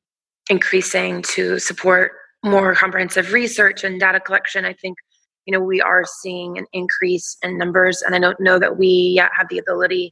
increasing 0.51 1.21
to 1.21 1.57
support 1.57 2.11
more 2.43 2.75
comprehensive 2.75 3.31
research 3.31 3.83
and 3.85 3.99
data 3.99 4.19
collection, 4.19 4.65
I 4.65 4.73
think 4.73 4.97
you 5.45 5.53
know 5.53 5.61
we 5.61 5.81
are 5.81 6.03
seeing 6.21 6.57
an 6.57 6.65
increase 6.73 7.37
in 7.41 7.57
numbers, 7.57 8.01
and 8.01 8.13
I 8.13 8.19
don't 8.19 8.39
know 8.39 8.59
that 8.59 8.77
we 8.77 9.13
yet 9.15 9.31
have 9.37 9.47
the 9.49 9.57
ability 9.57 10.11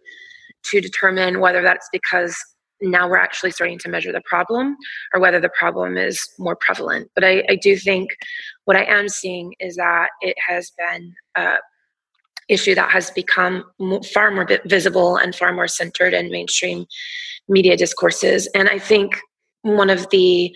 to 0.72 0.82
determine 0.82 1.40
whether 1.42 1.62
that's 1.62 1.90
because 1.92 2.36
now 2.82 3.10
we're 3.10 3.18
actually 3.18 3.52
starting 3.52 3.78
to 3.80 3.90
measure 3.90 4.14
the 4.14 4.22
problem 4.26 4.78
or 5.14 5.20
whether 5.20 5.42
the 5.42 5.52
problem 5.60 5.98
is 5.98 6.18
more 6.40 6.56
prevalent. 6.56 7.10
But 7.14 7.26
I, 7.26 7.44
I 7.50 7.56
do 7.56 7.76
think 7.76 8.10
what 8.64 8.78
I 8.78 8.86
am 8.86 9.10
seeing 9.10 9.54
is 9.60 9.76
that 9.76 10.10
it 10.22 10.38
has 10.48 10.72
been 10.78 11.14
a 11.36 11.56
issue 12.48 12.74
that 12.76 12.90
has 12.90 13.12
become 13.12 13.64
far 14.14 14.32
more 14.32 14.48
visible 14.66 15.18
and 15.18 15.36
far 15.36 15.54
more 15.54 15.68
centered 15.68 16.14
in 16.14 16.32
mainstream 16.32 16.86
media 17.48 17.78
discourses. 17.78 18.48
And 18.56 18.70
I 18.70 18.80
think 18.80 19.20
one 19.62 19.90
of 19.90 20.10
the 20.10 20.56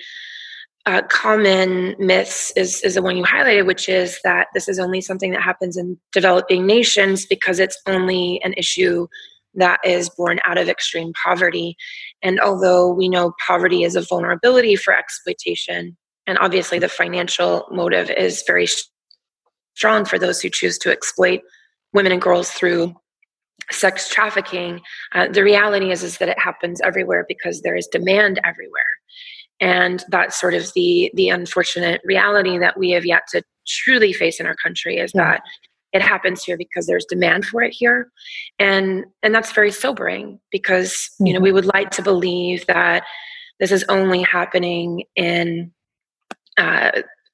uh, 0.85 1.01
common 1.09 1.95
myths 1.97 2.51
is, 2.55 2.81
is 2.81 2.95
the 2.95 3.01
one 3.01 3.15
you 3.15 3.23
highlighted, 3.23 3.65
which 3.65 3.87
is 3.87 4.19
that 4.23 4.47
this 4.53 4.67
is 4.67 4.79
only 4.79 4.99
something 4.99 5.31
that 5.31 5.41
happens 5.41 5.77
in 5.77 5.97
developing 6.11 6.65
nations 6.65 7.25
because 7.25 7.59
it's 7.59 7.81
only 7.87 8.41
an 8.43 8.53
issue 8.57 9.07
that 9.55 9.79
is 9.85 10.09
born 10.09 10.39
out 10.45 10.57
of 10.57 10.67
extreme 10.67 11.13
poverty. 11.23 11.75
And 12.21 12.39
although 12.39 12.91
we 12.91 13.07
know 13.07 13.33
poverty 13.45 13.83
is 13.83 13.95
a 13.95 14.01
vulnerability 14.01 14.75
for 14.75 14.95
exploitation, 14.95 15.95
and 16.27 16.37
obviously 16.39 16.79
the 16.79 16.89
financial 16.89 17.65
motive 17.71 18.09
is 18.09 18.43
very 18.45 18.67
strong 19.75 20.05
for 20.05 20.19
those 20.19 20.41
who 20.41 20.49
choose 20.49 20.77
to 20.79 20.91
exploit 20.91 21.41
women 21.93 22.11
and 22.11 22.21
girls 22.21 22.51
through 22.51 22.93
sex 23.71 24.09
trafficking 24.09 24.81
uh, 25.13 25.27
the 25.27 25.43
reality 25.43 25.91
is 25.91 26.03
is 26.03 26.17
that 26.17 26.27
it 26.27 26.37
happens 26.37 26.81
everywhere 26.81 27.23
because 27.27 27.61
there 27.61 27.75
is 27.75 27.87
demand 27.87 28.39
everywhere 28.43 28.83
and 29.59 30.03
that's 30.09 30.39
sort 30.39 30.53
of 30.53 30.71
the 30.75 31.11
the 31.15 31.29
unfortunate 31.29 32.01
reality 32.03 32.57
that 32.57 32.77
we 32.77 32.91
have 32.91 33.05
yet 33.05 33.23
to 33.29 33.41
truly 33.67 34.13
face 34.13 34.39
in 34.39 34.45
our 34.45 34.55
country 34.55 34.97
is 34.97 35.11
yeah. 35.15 35.31
that 35.31 35.41
it 35.93 36.01
happens 36.01 36.43
here 36.43 36.57
because 36.57 36.87
there's 36.87 37.05
demand 37.05 37.45
for 37.45 37.61
it 37.61 37.73
here 37.73 38.11
and 38.59 39.05
and 39.21 39.33
that's 39.33 39.51
very 39.51 39.71
sobering 39.71 40.39
because 40.51 40.93
mm-hmm. 40.93 41.27
you 41.27 41.33
know 41.33 41.37
mm-hmm. 41.37 41.45
we 41.45 41.51
would 41.51 41.65
like 41.65 41.91
to 41.91 42.01
believe 42.01 42.65
that 42.67 43.03
this 43.59 43.71
is 43.71 43.85
only 43.89 44.21
happening 44.23 45.03
in 45.15 45.71
uh, 46.57 46.91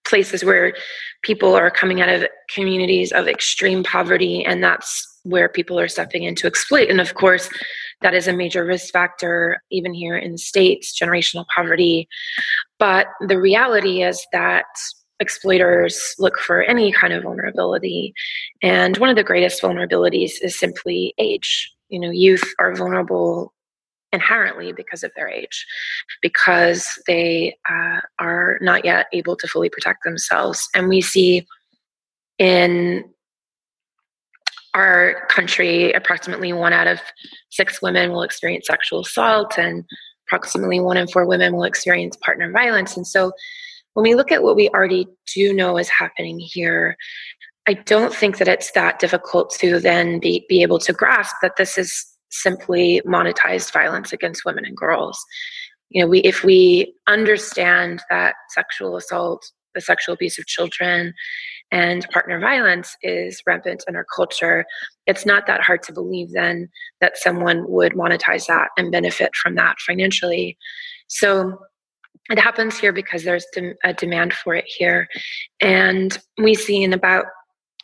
places 0.10 0.44
where 0.44 0.74
people 1.24 1.56
are 1.56 1.70
coming 1.70 2.02
out 2.02 2.10
of 2.10 2.28
communities 2.54 3.12
of 3.12 3.28
extreme 3.28 3.84
poverty 3.84 4.44
and 4.46 4.64
that's 4.64 5.06
where 5.24 5.48
people 5.48 5.80
are 5.80 5.88
stepping 5.88 6.24
in 6.24 6.36
to 6.36 6.48
exploit. 6.48 6.90
And 6.90 7.00
of 7.00 7.14
course, 7.14 7.50
that 8.01 8.13
is 8.13 8.27
a 8.27 8.34
major 8.34 8.65
risk 8.65 8.91
factor, 8.94 9.62
even 9.72 9.94
here 9.94 10.18
in 10.18 10.34
the 10.34 10.38
States, 10.38 10.98
generational 10.98 11.46
poverty. 11.53 12.08
But 12.77 13.08
the 13.27 13.39
reality 13.39 14.03
is 14.03 14.25
that 14.32 14.65
exploiters 15.20 16.15
look 16.18 16.38
for 16.39 16.62
any 16.63 16.91
kind 16.91 17.13
of 17.13 17.24
vulnerability. 17.24 18.13
And 18.62 18.98
one 18.98 19.10
of 19.10 19.18
the 19.18 19.24
greatest 19.24 19.62
vulnerabilities 19.62 20.34
is 20.41 20.58
simply 20.58 21.13
age. 21.18 21.70
You 21.89 22.00
know, 22.00 22.12
youth 22.12 22.44
are 22.58 22.74
vulnerable 22.74 23.53
inherently 24.12 24.72
because 24.72 25.03
of 25.03 25.12
their 25.15 25.27
age, 25.27 25.65
because 26.22 26.88
they 27.06 27.56
uh, 27.70 28.00
are 28.18 28.58
not 28.62 28.86
yet 28.86 29.08
able 29.13 29.36
to 29.36 29.48
fully 29.48 29.70
protect 29.70 30.03
themselves. 30.03 30.68
And 30.74 30.88
we 30.88 31.01
see 31.01 31.46
in 32.38 33.03
our 34.80 35.28
country, 35.28 35.92
approximately 35.94 36.54
one 36.54 36.74
out 36.74 36.88
of 36.88 37.00
six 37.50 37.82
women 37.82 38.12
will 38.12 38.24
experience 38.24 38.68
sexual 38.68 39.02
assault, 39.02 39.58
and 39.58 39.84
approximately 40.28 40.80
one 40.80 40.98
in 40.98 41.08
four 41.08 41.26
women 41.26 41.54
will 41.54 41.64
experience 41.64 42.18
partner 42.18 42.52
violence. 42.52 42.96
And 42.96 43.06
so, 43.06 43.32
when 43.94 44.04
we 44.04 44.16
look 44.16 44.32
at 44.32 44.44
what 44.44 44.56
we 44.56 44.70
already 44.70 45.08
do 45.34 45.54
know 45.54 45.78
is 45.78 45.90
happening 45.90 46.40
here, 46.40 46.96
I 47.68 47.74
don't 47.74 48.14
think 48.14 48.38
that 48.38 48.48
it's 48.48 48.72
that 48.72 49.00
difficult 49.00 49.52
to 49.60 49.80
then 49.80 50.20
be, 50.20 50.46
be 50.48 50.62
able 50.62 50.80
to 50.80 50.94
grasp 50.94 51.36
that 51.42 51.58
this 51.58 51.78
is 51.78 52.06
simply 52.32 53.02
monetized 53.06 53.74
violence 53.74 54.14
against 54.14 54.46
women 54.46 54.66
and 54.66 54.78
girls. 54.78 55.20
You 55.90 56.02
know, 56.02 56.08
we 56.08 56.20
if 56.20 56.44
we 56.44 56.94
understand 57.08 58.02
that 58.10 58.36
sexual 58.50 58.96
assault, 58.96 59.52
the 59.74 59.82
sexual 59.82 60.14
abuse 60.14 60.38
of 60.40 60.46
children, 60.46 61.14
and 61.72 62.10
partner 62.10 62.40
violence 62.40 62.96
is 63.04 63.42
rampant 63.46 63.84
in 63.88 63.96
our 63.96 64.06
culture, 64.16 64.66
it's 65.06 65.26
not 65.26 65.46
that 65.48 65.62
hard 65.62 65.84
to 65.84 65.94
believe 65.94 66.32
then 66.32 66.70
that 67.02 67.18
someone 67.18 67.70
would 67.70 67.94
monetize 67.94 68.48
that 68.48 68.70
and 68.78 68.92
benefit 68.92 69.36
from 69.36 69.56
that 69.56 69.78
financially. 69.80 70.58
So 71.08 71.60
it 72.30 72.40
happens 72.40 72.78
here 72.78 72.94
because 72.94 73.24
there's 73.24 73.46
a 73.84 73.94
demand 73.94 74.34
for 74.34 74.56
it 74.56 74.66
here. 74.68 75.08
And 75.62 76.18
we 76.38 76.54
see 76.56 76.84
in 76.84 76.94
about 76.94 77.26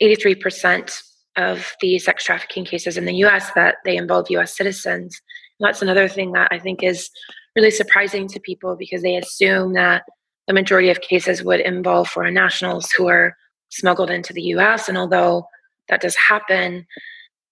83% 0.02 1.02
of 1.36 1.74
the 1.80 1.98
sex 1.98 2.24
trafficking 2.24 2.64
cases 2.64 2.96
in 2.96 3.04
the 3.04 3.14
US 3.24 3.50
that 3.52 3.76
they 3.84 3.96
involve 3.96 4.30
US 4.30 4.56
citizens. 4.56 5.20
And 5.58 5.68
that's 5.68 5.82
another 5.82 6.08
thing 6.08 6.32
that 6.32 6.48
I 6.50 6.58
think 6.58 6.82
is 6.82 7.10
really 7.54 7.70
surprising 7.70 8.28
to 8.28 8.40
people 8.40 8.76
because 8.76 9.02
they 9.02 9.16
assume 9.16 9.74
that 9.74 10.02
the 10.46 10.54
majority 10.54 10.90
of 10.90 11.00
cases 11.00 11.42
would 11.42 11.60
involve 11.60 12.08
foreign 12.08 12.34
nationals 12.34 12.90
who 12.92 13.08
are 13.08 13.36
smuggled 13.70 14.10
into 14.10 14.32
the 14.32 14.42
US. 14.42 14.88
And 14.88 14.96
although 14.96 15.46
that 15.88 16.00
does 16.00 16.16
happen, 16.16 16.86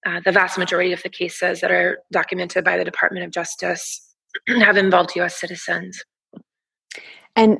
uh, 0.06 0.20
the 0.24 0.32
vast 0.32 0.58
majority 0.58 0.92
of 0.92 1.02
the 1.02 1.08
cases 1.08 1.60
that 1.60 1.70
are 1.70 1.98
documented 2.12 2.64
by 2.64 2.76
the 2.76 2.84
Department 2.84 3.24
of 3.24 3.32
Justice 3.32 4.14
have 4.48 4.76
involved 4.76 5.16
US 5.16 5.40
citizens. 5.40 6.04
And 7.36 7.58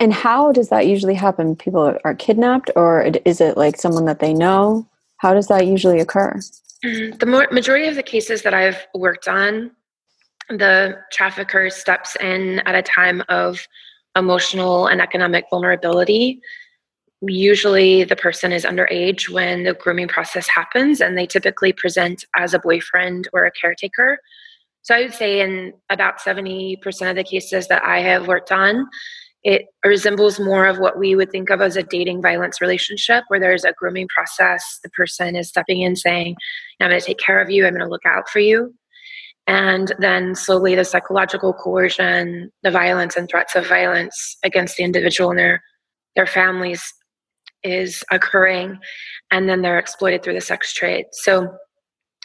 and 0.00 0.12
how 0.12 0.50
does 0.50 0.68
that 0.70 0.88
usually 0.88 1.14
happen? 1.14 1.54
People 1.54 1.96
are 2.04 2.14
kidnapped, 2.16 2.72
or 2.74 3.02
is 3.24 3.40
it 3.40 3.56
like 3.56 3.76
someone 3.76 4.04
that 4.06 4.18
they 4.18 4.34
know? 4.34 4.84
How 5.18 5.32
does 5.32 5.46
that 5.46 5.68
usually 5.68 6.00
occur? 6.00 6.40
Mm-hmm. 6.84 7.18
The 7.18 7.26
more, 7.26 7.46
majority 7.52 7.86
of 7.86 7.94
the 7.94 8.02
cases 8.02 8.42
that 8.42 8.52
I've 8.52 8.84
worked 8.96 9.28
on, 9.28 9.70
the 10.48 10.98
trafficker 11.12 11.70
steps 11.70 12.16
in 12.16 12.60
at 12.60 12.74
a 12.74 12.82
time 12.82 13.22
of 13.28 13.66
emotional 14.16 14.86
and 14.86 15.00
economic 15.00 15.46
vulnerability. 15.50 16.40
Usually, 17.22 18.04
the 18.04 18.16
person 18.16 18.52
is 18.52 18.64
underage 18.64 19.28
when 19.28 19.62
the 19.62 19.74
grooming 19.74 20.08
process 20.08 20.48
happens, 20.48 21.00
and 21.00 21.16
they 21.16 21.26
typically 21.26 21.72
present 21.72 22.24
as 22.36 22.52
a 22.52 22.58
boyfriend 22.58 23.28
or 23.32 23.44
a 23.44 23.52
caretaker. 23.52 24.18
So, 24.82 24.96
I 24.96 25.02
would 25.02 25.14
say 25.14 25.40
in 25.40 25.72
about 25.88 26.18
70% 26.18 26.78
of 27.10 27.16
the 27.16 27.22
cases 27.22 27.68
that 27.68 27.84
I 27.84 28.00
have 28.00 28.26
worked 28.26 28.50
on, 28.50 28.88
it 29.44 29.66
resembles 29.84 30.38
more 30.38 30.66
of 30.66 30.78
what 30.78 30.98
we 30.98 31.16
would 31.16 31.30
think 31.30 31.50
of 31.50 31.60
as 31.60 31.76
a 31.76 31.82
dating 31.82 32.22
violence 32.22 32.60
relationship 32.60 33.24
where 33.28 33.40
there's 33.40 33.64
a 33.64 33.72
grooming 33.76 34.06
process 34.08 34.78
the 34.82 34.90
person 34.90 35.34
is 35.34 35.48
stepping 35.48 35.80
in 35.80 35.96
saying 35.96 36.36
i'm 36.80 36.88
going 36.88 37.00
to 37.00 37.04
take 37.04 37.18
care 37.18 37.40
of 37.40 37.50
you 37.50 37.66
i'm 37.66 37.72
going 37.72 37.84
to 37.84 37.90
look 37.90 38.06
out 38.06 38.28
for 38.28 38.38
you 38.38 38.72
and 39.46 39.92
then 39.98 40.34
slowly 40.34 40.74
the 40.74 40.84
psychological 40.84 41.52
coercion 41.52 42.50
the 42.62 42.70
violence 42.70 43.16
and 43.16 43.28
threats 43.28 43.54
of 43.56 43.66
violence 43.66 44.36
against 44.44 44.76
the 44.76 44.84
individual 44.84 45.30
and 45.30 45.38
their 45.38 45.62
their 46.16 46.26
families 46.26 46.82
is 47.62 48.04
occurring 48.10 48.78
and 49.30 49.48
then 49.48 49.62
they're 49.62 49.78
exploited 49.78 50.22
through 50.22 50.34
the 50.34 50.40
sex 50.40 50.72
trade 50.72 51.06
so 51.12 51.52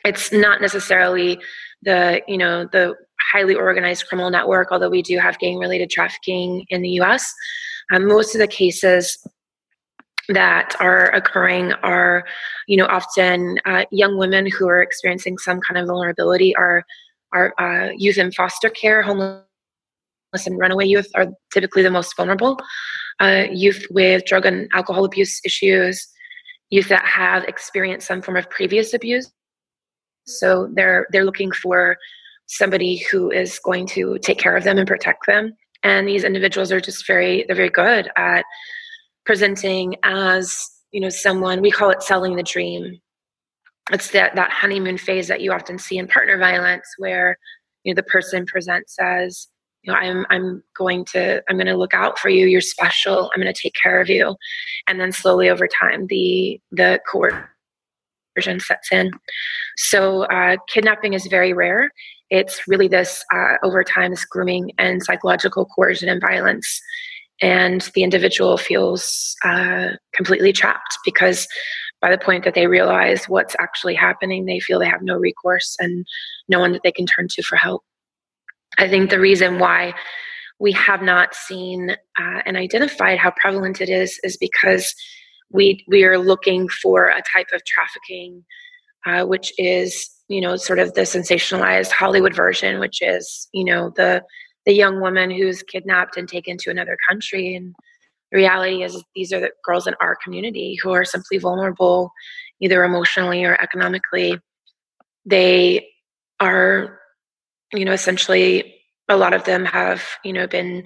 it's 0.06 0.32
not 0.32 0.62
necessarily 0.62 1.39
the 1.84 2.22
you 2.28 2.38
know 2.38 2.68
the 2.72 2.96
highly 3.32 3.56
organized 3.56 4.08
criminal 4.08 4.30
network, 4.30 4.72
although 4.72 4.89
we 4.89 5.02
do 5.02 5.18
have 5.18 5.39
gang 5.39 5.58
related 5.58 5.89
trafficking 5.89 6.65
in 6.70 6.82
the 6.82 6.89
US. 7.02 7.34
Um, 7.94 8.08
most 8.08 8.36
of 8.36 8.39
the 8.39 8.48
cases 8.48 9.18
that 10.30 10.76
are 10.80 11.10
occurring 11.13 11.72
are, 11.84 12.26
you 12.68 12.76
know, 12.76 12.86
often 12.86 13.60
uh, 13.65 13.86
young 13.92 14.18
women 14.18 14.46
who 14.46 14.68
are 14.68 14.82
experiencing 14.82 15.38
some 15.38 15.60
kind 15.62 15.78
of 15.78 15.88
vulnerability 15.88 16.56
are 16.56 16.84
are 17.34 17.54
uh, 17.60 17.92
youth 17.98 18.18
in 18.18 18.32
foster 18.32 18.70
care, 18.70 19.02
homeless 19.02 19.44
and 20.46 20.58
runaway 20.58 20.86
youth 20.86 21.08
are 21.16 21.28
typically 21.54 21.84
the 21.84 21.92
most 21.92 22.16
vulnerable. 22.16 22.58
Uh, 23.20 23.46
youth 23.52 23.86
with 23.90 24.26
drug 24.26 24.46
and 24.46 24.70
alcohol 24.74 25.06
abuse 25.06 25.40
issues, 25.44 26.08
youth 26.70 26.88
that 26.90 27.06
have 27.06 27.44
experienced 27.46 28.08
some 28.08 28.22
form 28.22 28.38
of 28.38 28.50
previous 28.50 28.94
abuse. 28.94 29.32
So 30.26 30.70
they're 30.74 31.08
they're 31.12 31.26
looking 31.26 31.52
for 31.52 31.98
somebody 32.48 32.98
who 33.12 33.30
is 33.32 33.60
going 33.60 33.86
to 33.86 34.18
take 34.20 34.40
care 34.40 34.56
of 34.56 34.63
them 34.63 34.78
and 34.78 34.88
protect 34.88 35.26
them. 35.28 35.54
And 35.84 36.08
these 36.08 36.24
individuals 36.24 36.72
are 36.72 36.80
just 36.80 37.06
very, 37.06 37.46
they're 37.48 37.56
very 37.56 37.70
good 37.70 38.10
at 38.16 38.44
presenting 39.26 39.96
as, 40.04 40.66
you 40.92 41.02
know, 41.02 41.10
someone, 41.10 41.62
we 41.62 41.72
call 41.72 41.90
it 41.92 42.02
selling 42.02 42.36
the 42.36 42.44
dream. 42.44 43.00
It's 43.91 44.12
that, 44.12 44.36
that 44.36 44.52
honeymoon 44.52 44.97
phase 44.97 45.28
that 45.28 45.41
you 45.41 45.52
often 45.52 45.78
see 45.78 45.97
in 45.97 46.08
partner 46.08 46.38
violence 46.38 46.88
where, 46.97 47.38
you 47.84 47.93
know, 47.93 47.95
the 47.95 48.04
person 48.04 48.45
presents 48.45 48.95
as, 49.00 49.47
you 49.84 49.91
know, 49.91 49.97
I'm, 49.97 50.26
I'm 50.30 50.63
going 50.78 51.06
to, 51.13 51.41
I'm 51.50 51.56
going 51.56 51.67
to 51.67 51.78
look 51.78 51.93
out 51.93 52.19
for 52.19 52.30
you. 52.30 52.47
You're 52.47 52.62
special. 52.62 53.32
I'm 53.34 53.41
going 53.41 53.54
to 53.54 53.62
take 53.62 53.76
care 53.82 54.02
of 54.02 54.10
you. 54.10 54.36
And 54.88 55.00
then 55.00 55.12
slowly 55.12 55.50
over 55.50 55.67
time, 55.67 56.08
the, 56.08 56.60
the 56.71 57.00
coercion 57.10 58.60
sets 58.60 58.91
in. 58.91 59.12
So 59.78 60.23
uh, 60.23 60.58
kidnapping 60.67 61.13
is 61.13 61.28
very 61.28 61.54
rare 61.54 61.91
it's 62.30 62.67
really 62.67 62.88
this 62.88 63.23
uh, 63.34 63.56
over 63.63 63.84
time 63.84 64.12
this 64.12 64.26
grooming 64.26 64.71
and 64.78 65.04
psychological 65.04 65.65
coercion 65.65 66.10
and 66.10 66.21
violence 66.21 66.82
and 67.41 67.89
the 67.93 68.04
individual 68.04 68.58
feels 68.58 69.36
uh, 69.45 69.89
completely 70.13 70.52
trapped 70.52 70.97
because 71.06 71.47
by 72.02 72.12
the 72.12 72.18
point 72.18 72.44
that 72.44 72.54
they 72.54 72.68
realize 72.68 73.26
what's 73.26 73.56
actually 73.60 73.96
happening 73.96 74.46
they 74.46 74.60
feel 74.60 74.80
they 74.80 74.88
have 74.88 75.02
no 75.02 75.16
recourse 75.16 75.76
and 75.80 76.06
no 76.48 76.60
one 76.60 76.72
that 76.72 76.82
they 76.84 76.92
can 76.92 77.06
turn 77.06 77.28
to 77.30 77.44
for 77.44 77.56
help. 77.56 77.84
I 78.78 78.88
think 78.88 79.10
the 79.10 79.20
reason 79.20 79.60
why 79.60 79.94
we 80.60 80.72
have 80.74 81.02
not 81.02 81.36
seen 81.36 81.92
uh, 81.92 82.42
and 82.46 82.58
identified 82.58 83.20
how 83.20 83.32
prevalent 83.40 83.82
it 83.82 83.90
is 83.90 84.20
is 84.24 84.38
because 84.38 84.94
we 85.52 85.84
we 85.88 86.04
are 86.04 86.18
looking 86.18 86.68
for 86.68 87.08
a 87.08 87.22
type 87.34 87.48
of 87.54 87.64
trafficking 87.66 88.44
uh, 89.06 89.26
which 89.26 89.54
is 89.58 90.10
you 90.28 90.42
know 90.42 90.56
sort 90.56 90.80
of 90.80 90.94
the 90.94 91.02
sensationalized 91.02 91.92
hollywood 91.92 92.36
version 92.36 92.80
which 92.80 93.02
is 93.02 93.48
you 93.54 93.64
know 93.64 93.92
the 93.96 94.22
the 94.66 94.74
young 94.74 95.00
woman 95.00 95.32
who's 95.32 95.64
kidnapped 95.64 96.18
and 96.18 96.28
taken 96.28 96.58
to 96.58 96.70
another 96.70 96.98
country 97.08 97.56
and 97.56 97.74
the 98.32 98.38
reality 98.38 98.84
is 98.84 99.02
these 99.16 99.32
are 99.32 99.40
the 99.40 99.52
girls 99.63 99.88
in 99.88 99.94
our 100.02 100.18
community 100.24 100.78
who 100.82 100.92
are 100.92 101.06
simply 101.06 101.38
vulnerable 101.38 102.12
either 102.60 102.84
emotionally 102.84 103.44
or 103.46 103.60
economically. 103.62 104.38
They 105.26 105.88
are 106.40 107.00
you 107.74 107.86
know 107.86 107.94
essentially 107.94 108.76
a 109.10 109.18
lot 109.18 109.34
of 109.34 109.46
them 109.46 109.66
have 109.66 110.04
you 110.24 110.34
know 110.34 110.48
been 110.48 110.84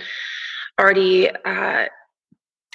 already 0.80 1.30
uh, 1.30 1.86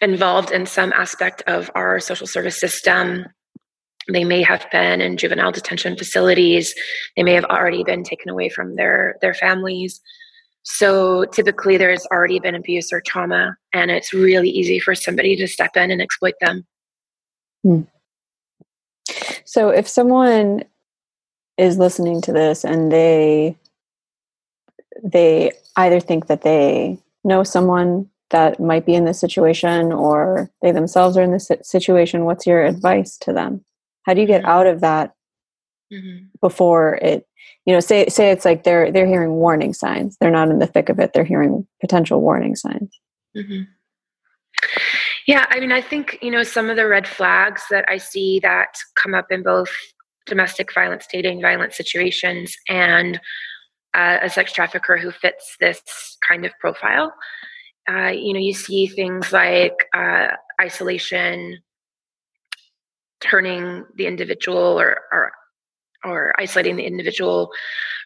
involved 0.02 0.50
in 0.50 0.66
some 0.66 0.92
aspect 0.92 1.42
of 1.46 1.70
our 1.74 2.00
social 2.00 2.26
service 2.26 2.58
system. 2.58 3.24
They 4.08 4.24
may 4.24 4.42
have 4.42 4.66
been 4.70 5.00
in 5.00 5.16
juvenile 5.16 5.50
detention 5.50 5.96
facilities. 5.96 6.74
They 7.16 7.24
may 7.24 7.32
have 7.32 7.44
already 7.44 7.82
been 7.82 8.04
taken 8.04 8.30
away 8.30 8.48
from 8.48 8.76
their 8.76 9.16
their 9.20 9.34
families 9.34 10.00
so 10.68 11.24
typically 11.26 11.76
there's 11.76 12.04
already 12.06 12.40
been 12.40 12.56
abuse 12.56 12.92
or 12.92 13.00
trauma 13.00 13.56
and 13.72 13.88
it's 13.88 14.12
really 14.12 14.50
easy 14.50 14.80
for 14.80 14.96
somebody 14.96 15.36
to 15.36 15.46
step 15.46 15.76
in 15.76 15.92
and 15.92 16.02
exploit 16.02 16.34
them. 16.40 16.66
Hmm. 17.62 17.82
so 19.44 19.70
if 19.70 19.88
someone 19.88 20.64
is 21.56 21.78
listening 21.78 22.20
to 22.22 22.32
this 22.32 22.64
and 22.64 22.92
they 22.92 23.56
they 25.02 25.52
either 25.76 26.00
think 26.00 26.26
that 26.26 26.42
they 26.42 26.98
know 27.24 27.42
someone 27.42 28.08
that 28.30 28.58
might 28.58 28.84
be 28.84 28.94
in 28.94 29.04
this 29.04 29.20
situation 29.20 29.92
or 29.92 30.50
they 30.62 30.72
themselves 30.72 31.16
are 31.16 31.22
in 31.22 31.32
this 31.32 31.48
situation 31.62 32.24
what's 32.24 32.46
your 32.46 32.64
advice 32.64 33.16
to 33.18 33.32
them? 33.32 33.64
How 34.02 34.14
do 34.14 34.20
you 34.20 34.26
get 34.26 34.44
out 34.44 34.66
of 34.66 34.80
that 34.80 35.15
mm-hmm. 35.92 36.26
before 36.40 36.96
it 36.96 37.26
you 37.64 37.72
know 37.72 37.80
say 37.80 38.06
say 38.08 38.30
it's 38.30 38.44
like 38.44 38.64
they're 38.64 38.90
they're 38.90 39.06
hearing 39.06 39.32
warning 39.32 39.72
signs 39.72 40.16
they're 40.20 40.30
not 40.30 40.48
in 40.48 40.58
the 40.58 40.66
thick 40.66 40.88
of 40.88 40.98
it 40.98 41.12
they're 41.12 41.24
hearing 41.24 41.66
potential 41.80 42.20
warning 42.20 42.56
signs 42.56 43.00
mm-hmm. 43.36 43.62
yeah 45.26 45.46
i 45.50 45.60
mean 45.60 45.72
i 45.72 45.80
think 45.80 46.18
you 46.22 46.30
know 46.30 46.42
some 46.42 46.70
of 46.70 46.76
the 46.76 46.86
red 46.86 47.06
flags 47.06 47.62
that 47.70 47.84
i 47.88 47.96
see 47.96 48.40
that 48.40 48.76
come 48.94 49.14
up 49.14 49.26
in 49.30 49.42
both 49.42 49.70
domestic 50.26 50.72
violence 50.74 51.06
dating 51.12 51.40
violence 51.40 51.76
situations 51.76 52.56
and 52.68 53.20
uh, 53.94 54.18
a 54.22 54.28
sex 54.28 54.52
trafficker 54.52 54.98
who 54.98 55.10
fits 55.10 55.56
this 55.60 55.80
kind 56.26 56.44
of 56.44 56.52
profile 56.60 57.12
uh, 57.90 58.08
you 58.08 58.32
know 58.32 58.40
you 58.40 58.52
see 58.52 58.86
things 58.86 59.32
like 59.32 59.74
uh, 59.94 60.28
isolation 60.60 61.58
turning 63.20 63.84
the 63.96 64.06
individual 64.06 64.78
or, 64.78 65.00
or 65.12 65.32
or 66.06 66.32
isolating 66.38 66.76
the 66.76 66.86
individual 66.86 67.50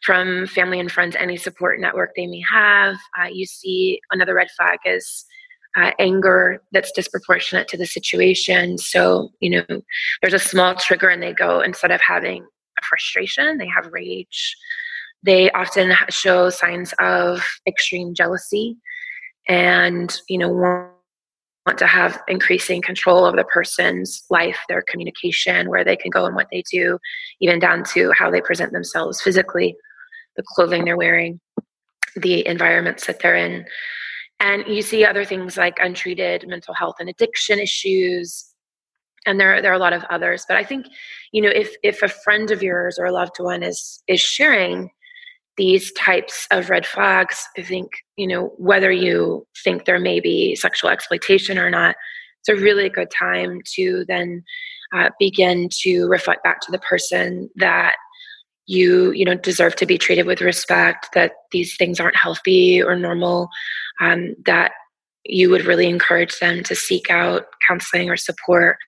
from 0.04 0.46
family 0.46 0.80
and 0.80 0.90
friends, 0.90 1.14
any 1.16 1.36
support 1.36 1.78
network 1.78 2.10
they 2.16 2.26
may 2.26 2.42
have. 2.50 2.96
Uh, 3.18 3.28
you 3.30 3.46
see 3.46 4.00
another 4.10 4.34
red 4.34 4.48
flag 4.56 4.78
is 4.84 5.24
uh, 5.76 5.92
anger 5.98 6.62
that's 6.72 6.90
disproportionate 6.92 7.68
to 7.68 7.76
the 7.76 7.86
situation. 7.86 8.78
So, 8.78 9.28
you 9.40 9.50
know, 9.50 9.80
there's 10.20 10.34
a 10.34 10.38
small 10.38 10.74
trigger 10.74 11.08
and 11.08 11.22
they 11.22 11.32
go, 11.32 11.60
instead 11.60 11.90
of 11.90 12.00
having 12.00 12.42
a 12.42 12.84
frustration, 12.84 13.58
they 13.58 13.68
have 13.68 13.92
rage. 13.92 14.56
They 15.22 15.50
often 15.52 15.92
show 16.08 16.50
signs 16.50 16.94
of 16.98 17.46
extreme 17.66 18.14
jealousy 18.14 18.78
and, 19.48 20.18
you 20.28 20.38
know, 20.38 20.90
want 21.66 21.78
to 21.78 21.86
have 21.86 22.22
increasing 22.28 22.80
control 22.80 23.26
of 23.26 23.36
the 23.36 23.44
person's 23.44 24.24
life, 24.30 24.58
their 24.68 24.82
communication, 24.82 25.68
where 25.68 25.84
they 25.84 25.96
can 25.96 26.10
go 26.10 26.24
and 26.24 26.34
what 26.34 26.48
they 26.50 26.62
do, 26.70 26.98
even 27.40 27.58
down 27.58 27.84
to 27.84 28.12
how 28.12 28.30
they 28.30 28.40
present 28.40 28.72
themselves 28.72 29.20
physically, 29.20 29.76
the 30.36 30.42
clothing 30.54 30.84
they're 30.84 30.96
wearing, 30.96 31.40
the 32.16 32.46
environments 32.46 33.06
that 33.06 33.20
they're 33.20 33.36
in. 33.36 33.66
And 34.40 34.64
you 34.66 34.80
see 34.80 35.04
other 35.04 35.24
things 35.24 35.58
like 35.58 35.78
untreated 35.80 36.48
mental 36.48 36.72
health 36.72 36.96
and 36.98 37.10
addiction 37.10 37.58
issues. 37.58 38.46
And 39.26 39.38
there, 39.38 39.60
there 39.60 39.70
are 39.70 39.76
a 39.76 39.78
lot 39.78 39.92
of 39.92 40.02
others. 40.08 40.46
But 40.48 40.56
I 40.56 40.64
think, 40.64 40.86
you 41.32 41.42
know, 41.42 41.50
if 41.50 41.74
if 41.82 42.02
a 42.02 42.08
friend 42.08 42.50
of 42.50 42.62
yours 42.62 42.98
or 42.98 43.04
a 43.04 43.12
loved 43.12 43.36
one 43.38 43.62
is 43.62 44.02
is 44.08 44.20
sharing 44.20 44.90
these 45.60 45.92
types 45.92 46.46
of 46.50 46.70
red 46.70 46.86
flags, 46.86 47.46
I 47.58 47.62
think, 47.62 47.90
you 48.16 48.26
know, 48.26 48.54
whether 48.56 48.90
you 48.90 49.46
think 49.62 49.84
there 49.84 50.00
may 50.00 50.18
be 50.18 50.56
sexual 50.56 50.88
exploitation 50.88 51.58
or 51.58 51.68
not, 51.68 51.96
it's 52.40 52.48
a 52.48 52.62
really 52.62 52.88
good 52.88 53.10
time 53.10 53.60
to 53.74 54.06
then 54.08 54.42
uh, 54.94 55.10
begin 55.18 55.68
to 55.82 56.06
reflect 56.06 56.42
back 56.42 56.62
to 56.62 56.72
the 56.72 56.78
person 56.78 57.50
that 57.56 57.96
you 58.66 59.10
you 59.12 59.24
know 59.24 59.34
deserve 59.34 59.76
to 59.76 59.84
be 59.84 59.98
treated 59.98 60.26
with 60.26 60.40
respect 60.40 61.08
that 61.12 61.32
these 61.52 61.76
things 61.76 62.00
aren't 62.00 62.16
healthy 62.16 62.82
or 62.82 62.96
normal 62.96 63.48
um, 64.00 64.34
that 64.46 64.72
you 65.24 65.50
would 65.50 65.66
really 65.66 65.88
encourage 65.88 66.38
them 66.38 66.62
to 66.62 66.74
seek 66.74 67.10
out 67.10 67.44
counseling 67.68 68.08
or 68.08 68.16
support 68.16 68.78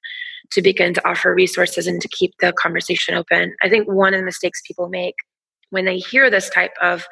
to 0.53 0.63
begin 0.63 0.95
to 0.95 1.07
offer 1.07 1.35
resources 1.35 1.87
and 1.87 2.01
to 2.01 2.09
keep 2.09 2.33
the 2.41 2.53
conversation 2.55 3.15
open. 3.15 3.55
I 3.63 3.69
think 3.69 3.89
one 3.89 4.15
of 4.15 4.21
the 4.21 4.25
mistakes 4.25 4.63
people 4.67 4.89
make 4.89 5.15
when 5.73 5.85
they 5.85 5.99
hear 5.99 6.31
this 6.31 6.51
type 6.51 6.73
of 6.81 7.05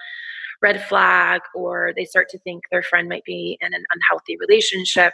red 0.63 0.85
flag 0.85 1.41
or 1.55 1.93
they 1.97 2.05
start 2.05 2.29
to 2.29 2.39
think 2.41 2.63
their 2.71 2.83
friend 2.83 3.09
might 3.09 3.25
be 3.25 3.59
in 3.61 3.73
an 3.73 3.85
unhealthy 3.95 4.37
relationship 4.39 5.13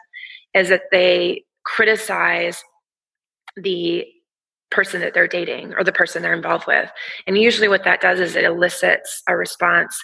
is 0.55 0.69
that 0.69 0.83
they 0.91 1.45
criticize 1.65 2.63
the 3.57 4.05
person 4.71 5.01
that 5.01 5.15
they're 5.15 5.29
dating 5.29 5.73
or 5.75 5.85
the 5.85 5.93
person 5.93 6.23
they're 6.23 6.35
involved 6.35 6.67
with. 6.67 6.91
And 7.27 7.39
usually, 7.39 7.69
what 7.69 7.85
that 7.85 8.01
does 8.01 8.19
is 8.19 8.35
it 8.35 8.45
elicits 8.45 9.23
a 9.29 9.37
response 9.37 9.97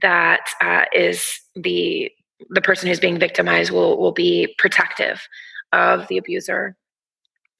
that 0.00 0.46
uh, 0.60 0.84
is 0.92 1.26
the 1.54 2.10
the 2.50 2.60
person 2.60 2.88
who's 2.88 3.00
being 3.00 3.18
victimized 3.18 3.70
will 3.70 3.98
will 3.98 4.12
be 4.12 4.54
protective 4.58 5.26
of 5.72 6.06
the 6.08 6.18
abuser 6.18 6.76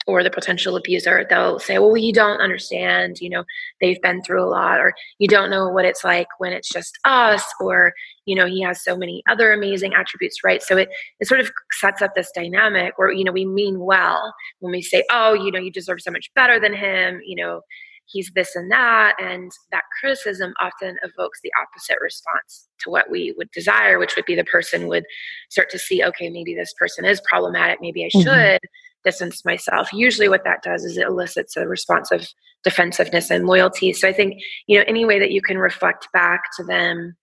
or 0.07 0.23
the 0.23 0.31
potential 0.31 0.77
abuser 0.77 1.27
they'll 1.29 1.59
say 1.59 1.79
well 1.79 1.97
you 1.97 2.13
don't 2.13 2.41
understand 2.41 3.21
you 3.21 3.29
know 3.29 3.45
they've 3.81 4.01
been 4.03 4.23
through 4.23 4.43
a 4.43 4.49
lot 4.49 4.81
or 4.81 4.93
you 5.19 5.29
don't 5.29 5.51
know 5.51 5.69
what 5.69 5.85
it's 5.85 6.05
like 6.05 6.29
when 6.39 6.53
it's 6.53 6.69
just 6.69 6.99
us 7.05 7.45
or 7.61 7.93
you 8.27 8.35
know 8.35 8.47
he 8.47 8.63
has 8.63 8.83
so 8.83 8.97
many 8.97 9.23
other 9.29 9.53
amazing 9.53 9.93
attributes 9.95 10.39
right 10.45 10.63
so 10.63 10.77
it, 10.77 10.89
it 11.21 11.27
sort 11.27 11.41
of 11.41 11.51
sets 11.73 12.03
up 12.03 12.15
this 12.15 12.31
dynamic 12.35 12.95
where 12.97 13.13
you 13.13 13.25
know 13.25 13.33
we 13.33 13.45
mean 13.45 13.79
well 13.81 14.35
when 14.61 14.73
we 14.73 14.83
say 14.83 15.05
oh 15.11 15.33
you 15.33 15.51
know 15.51 15.61
you 15.61 15.71
deserve 15.71 16.01
so 16.01 16.11
much 16.11 16.31
better 16.35 16.59
than 16.59 16.75
him 16.75 17.21
you 17.25 17.37
know 17.37 17.61
he's 18.07 18.31
this 18.35 18.57
and 18.57 18.71
that 18.71 19.15
and 19.21 19.53
that 19.71 19.85
criticism 20.01 20.53
often 20.61 20.97
evokes 21.03 21.41
the 21.43 21.53
opposite 21.61 21.99
response 22.01 22.69
to 22.81 22.91
what 22.91 23.11
we 23.11 23.33
would 23.39 23.51
desire 23.53 23.99
which 23.99 24.17
would 24.17 24.25
be 24.25 24.35
the 24.35 24.45
person 24.45 24.89
would 24.89 25.05
start 25.51 25.71
to 25.71 25.79
see 25.79 26.03
okay 26.03 26.29
maybe 26.29 26.55
this 26.55 26.75
person 26.79 27.05
is 27.05 27.21
problematic 27.29 27.79
maybe 27.81 28.05
i 28.05 28.09
mm-hmm. 28.09 28.21
should 28.21 28.29
mm-hmm 28.29 28.67
distance 29.05 29.45
myself. 29.45 29.93
Usually 29.93 30.29
what 30.29 30.45
that 30.45 30.63
does 30.63 30.85
is 30.85 30.97
it 30.97 31.07
elicits 31.07 31.57
a 31.57 31.67
response 31.67 32.11
of 32.13 32.27
defensiveness 32.65 33.31
and 33.31 33.47
loyalty. 33.47 33.93
So 33.93 34.09
i 34.09 34.13
think 34.13 34.41
you 34.67 34.79
know 34.79 34.85
any 34.87 35.05
way 35.05 35.19
that 35.19 35.33
you 35.33 35.43
can 35.43 35.59
reflect 35.59 36.09
back 36.13 36.43
to 36.57 36.65
them 36.65 37.17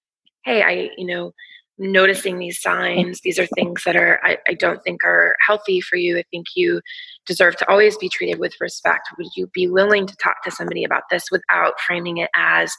hey 0.44 0.62
i 0.64 0.90
you 0.98 1.06
know 1.06 1.34
noticing 1.82 2.38
these 2.38 2.62
signs 2.62 3.22
these 3.22 3.40
are 3.40 3.48
things 3.48 3.84
that 3.86 3.96
are 3.96 4.20
I, 4.24 4.38
I 4.50 4.54
don't 4.54 4.84
think 4.84 5.04
are 5.06 5.36
healthy 5.46 5.80
for 5.80 5.96
you. 5.96 6.18
I 6.18 6.24
think 6.30 6.48
you 6.56 6.82
deserve 7.26 7.56
to 7.58 7.70
always 7.70 7.98
be 7.98 8.10
treated 8.10 8.38
with 8.38 8.54
respect. 8.60 9.08
Would 9.18 9.28
you 9.38 9.50
be 9.54 9.68
willing 9.68 10.06
to 10.06 10.16
talk 10.18 10.44
to 10.44 10.52
somebody 10.52 10.84
about 10.84 11.04
this 11.10 11.32
without 11.32 11.80
framing 11.80 12.18
it 12.18 12.30
as 12.36 12.74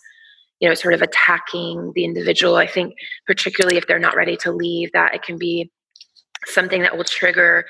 you 0.60 0.68
know 0.68 0.74
sort 0.74 0.92
of 0.92 1.00
attacking 1.00 1.92
the 1.94 2.04
individual? 2.04 2.56
I 2.56 2.66
think 2.66 2.92
particularly 3.26 3.78
if 3.78 3.86
they're 3.86 3.98
not 3.98 4.16
ready 4.16 4.36
to 4.38 4.52
leave 4.52 4.92
that 4.92 5.14
it 5.14 5.22
can 5.22 5.38
be 5.38 5.70
something 6.46 6.82
that 6.82 6.96
will 6.96 7.04
trigger 7.04 7.64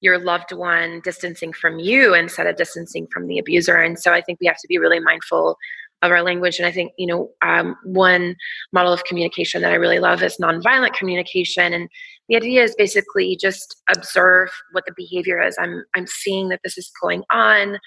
your 0.00 0.18
loved 0.18 0.52
one 0.52 1.00
distancing 1.04 1.52
from 1.52 1.78
you 1.78 2.14
instead 2.14 2.46
of 2.46 2.56
distancing 2.56 3.06
from 3.12 3.26
the 3.26 3.38
abuser. 3.38 3.76
And 3.76 3.98
so 3.98 4.12
I 4.12 4.20
think 4.20 4.38
we 4.40 4.46
have 4.46 4.60
to 4.60 4.68
be 4.68 4.78
really 4.78 5.00
mindful 5.00 5.56
of 6.02 6.10
our 6.10 6.22
language. 6.22 6.58
And 6.58 6.66
I 6.66 6.72
think, 6.72 6.92
you 6.98 7.06
know, 7.06 7.30
um, 7.42 7.76
one 7.84 8.36
model 8.72 8.92
of 8.92 9.04
communication 9.04 9.62
that 9.62 9.72
I 9.72 9.76
really 9.76 9.98
love 9.98 10.22
is 10.22 10.36
nonviolent 10.36 10.92
communication. 10.92 11.72
And 11.72 11.88
the 12.28 12.36
idea 12.36 12.62
is 12.62 12.74
basically 12.76 13.36
just 13.36 13.76
observe 13.94 14.50
what 14.72 14.84
the 14.86 14.92
behavior 14.96 15.40
is. 15.40 15.56
I'm 15.58 15.84
I'm 15.94 16.06
seeing 16.06 16.48
that 16.50 16.60
this 16.62 16.76
is 16.76 16.90
going 17.00 17.22
on. 17.30 17.78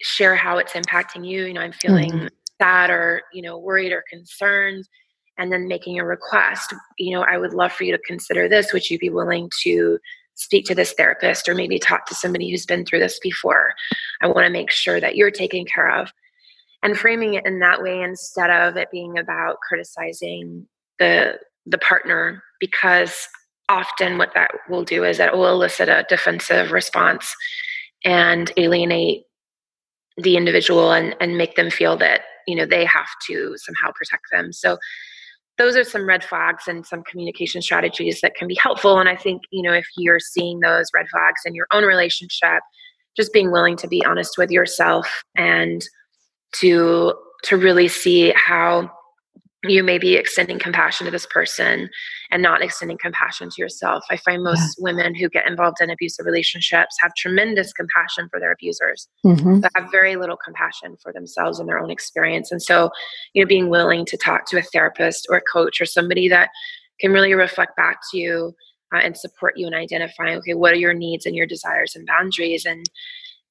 Share 0.00 0.34
how 0.34 0.56
it's 0.56 0.72
impacting 0.72 1.26
you. 1.26 1.44
You 1.44 1.54
know, 1.54 1.60
I'm 1.60 1.72
feeling 1.72 2.10
mm-hmm. 2.10 2.26
sad 2.60 2.90
or 2.90 3.22
you 3.34 3.42
know 3.42 3.58
worried 3.58 3.92
or 3.92 4.02
concerned, 4.08 4.88
and 5.36 5.52
then 5.52 5.68
making 5.68 5.98
a 5.98 6.04
request. 6.06 6.72
You 6.98 7.16
know, 7.16 7.22
I 7.22 7.36
would 7.36 7.52
love 7.52 7.72
for 7.72 7.84
you 7.84 7.92
to 7.92 8.02
consider 8.06 8.48
this. 8.48 8.72
Would 8.72 8.88
you 8.88 8.98
be 8.98 9.10
willing 9.10 9.50
to 9.62 9.98
speak 10.34 10.64
to 10.66 10.74
this 10.74 10.92
therapist 10.92 11.48
or 11.48 11.54
maybe 11.54 11.78
talk 11.78 12.06
to 12.06 12.14
somebody 12.14 12.50
who's 12.50 12.66
been 12.66 12.84
through 12.84 13.00
this 13.00 13.18
before. 13.20 13.74
I 14.22 14.26
want 14.26 14.46
to 14.46 14.52
make 14.52 14.70
sure 14.70 15.00
that 15.00 15.16
you're 15.16 15.30
taken 15.30 15.64
care 15.64 15.90
of. 16.00 16.10
And 16.82 16.98
framing 16.98 17.34
it 17.34 17.44
in 17.44 17.58
that 17.58 17.82
way 17.82 18.02
instead 18.02 18.50
of 18.50 18.76
it 18.76 18.90
being 18.90 19.18
about 19.18 19.58
criticizing 19.66 20.66
the 20.98 21.38
the 21.66 21.78
partner 21.78 22.42
because 22.58 23.28
often 23.68 24.18
what 24.18 24.32
that 24.34 24.50
will 24.68 24.82
do 24.82 25.04
is 25.04 25.18
that 25.18 25.36
will 25.36 25.48
elicit 25.48 25.88
a 25.88 26.06
defensive 26.08 26.72
response 26.72 27.34
and 28.04 28.50
alienate 28.56 29.22
the 30.16 30.36
individual 30.36 30.92
and, 30.92 31.14
and 31.20 31.38
make 31.38 31.54
them 31.54 31.70
feel 31.70 31.96
that 31.96 32.22
you 32.46 32.56
know 32.56 32.66
they 32.66 32.84
have 32.84 33.08
to 33.26 33.54
somehow 33.56 33.92
protect 33.94 34.24
them 34.32 34.52
so 34.52 34.76
those 35.60 35.76
are 35.76 35.84
some 35.84 36.08
red 36.08 36.24
flags 36.24 36.64
and 36.66 36.86
some 36.86 37.02
communication 37.02 37.60
strategies 37.60 38.22
that 38.22 38.34
can 38.34 38.48
be 38.48 38.54
helpful. 38.54 38.98
And 38.98 39.08
i 39.08 39.14
think 39.14 39.42
you 39.50 39.62
know 39.62 39.74
if 39.74 39.86
you're 39.96 40.18
seeing 40.18 40.60
those 40.60 40.86
red 40.94 41.06
flags 41.08 41.42
in 41.44 41.54
your 41.54 41.66
own 41.70 41.84
relationship 41.84 42.62
just 43.16 43.32
being 43.32 43.52
willing 43.52 43.76
to 43.76 43.88
be 43.88 44.02
honest 44.04 44.38
with 44.38 44.50
yourself 44.50 45.22
and 45.36 45.84
to 46.52 47.12
to 47.42 47.56
really 47.56 47.88
see 47.88 48.32
how 48.34 48.90
you 49.64 49.82
may 49.82 49.98
be 49.98 50.14
extending 50.14 50.58
compassion 50.58 51.04
to 51.04 51.10
this 51.10 51.26
person 51.26 51.90
and 52.30 52.42
not 52.42 52.62
extending 52.62 52.98
compassion 52.98 53.50
to 53.50 53.60
yourself. 53.60 54.04
I 54.10 54.16
find 54.16 54.42
most 54.42 54.76
yeah. 54.78 54.84
women 54.84 55.14
who 55.14 55.28
get 55.28 55.46
involved 55.46 55.78
in 55.80 55.90
abusive 55.90 56.26
relationships 56.26 56.96
have 57.00 57.12
tremendous 57.16 57.72
compassion 57.72 58.28
for 58.30 58.38
their 58.38 58.52
abusers, 58.52 59.08
mm-hmm. 59.24 59.60
but 59.60 59.72
have 59.74 59.90
very 59.90 60.16
little 60.16 60.36
compassion 60.36 60.96
for 61.02 61.12
themselves 61.12 61.58
and 61.58 61.68
their 61.68 61.78
own 61.78 61.90
experience. 61.90 62.52
And 62.52 62.62
so, 62.62 62.90
you 63.34 63.42
know, 63.42 63.48
being 63.48 63.68
willing 63.68 64.04
to 64.06 64.16
talk 64.16 64.46
to 64.46 64.58
a 64.58 64.62
therapist 64.62 65.26
or 65.28 65.36
a 65.38 65.42
coach 65.52 65.80
or 65.80 65.86
somebody 65.86 66.28
that 66.28 66.50
can 67.00 67.12
really 67.12 67.34
reflect 67.34 67.76
back 67.76 67.98
to 68.10 68.18
you 68.18 68.54
uh, 68.94 68.98
and 68.98 69.16
support 69.16 69.54
you 69.56 69.66
in 69.66 69.74
identifying, 69.74 70.38
okay, 70.38 70.54
what 70.54 70.72
are 70.72 70.76
your 70.76 70.94
needs 70.94 71.26
and 71.26 71.34
your 71.34 71.46
desires 71.46 71.94
and 71.96 72.06
boundaries 72.06 72.64
and 72.64 72.84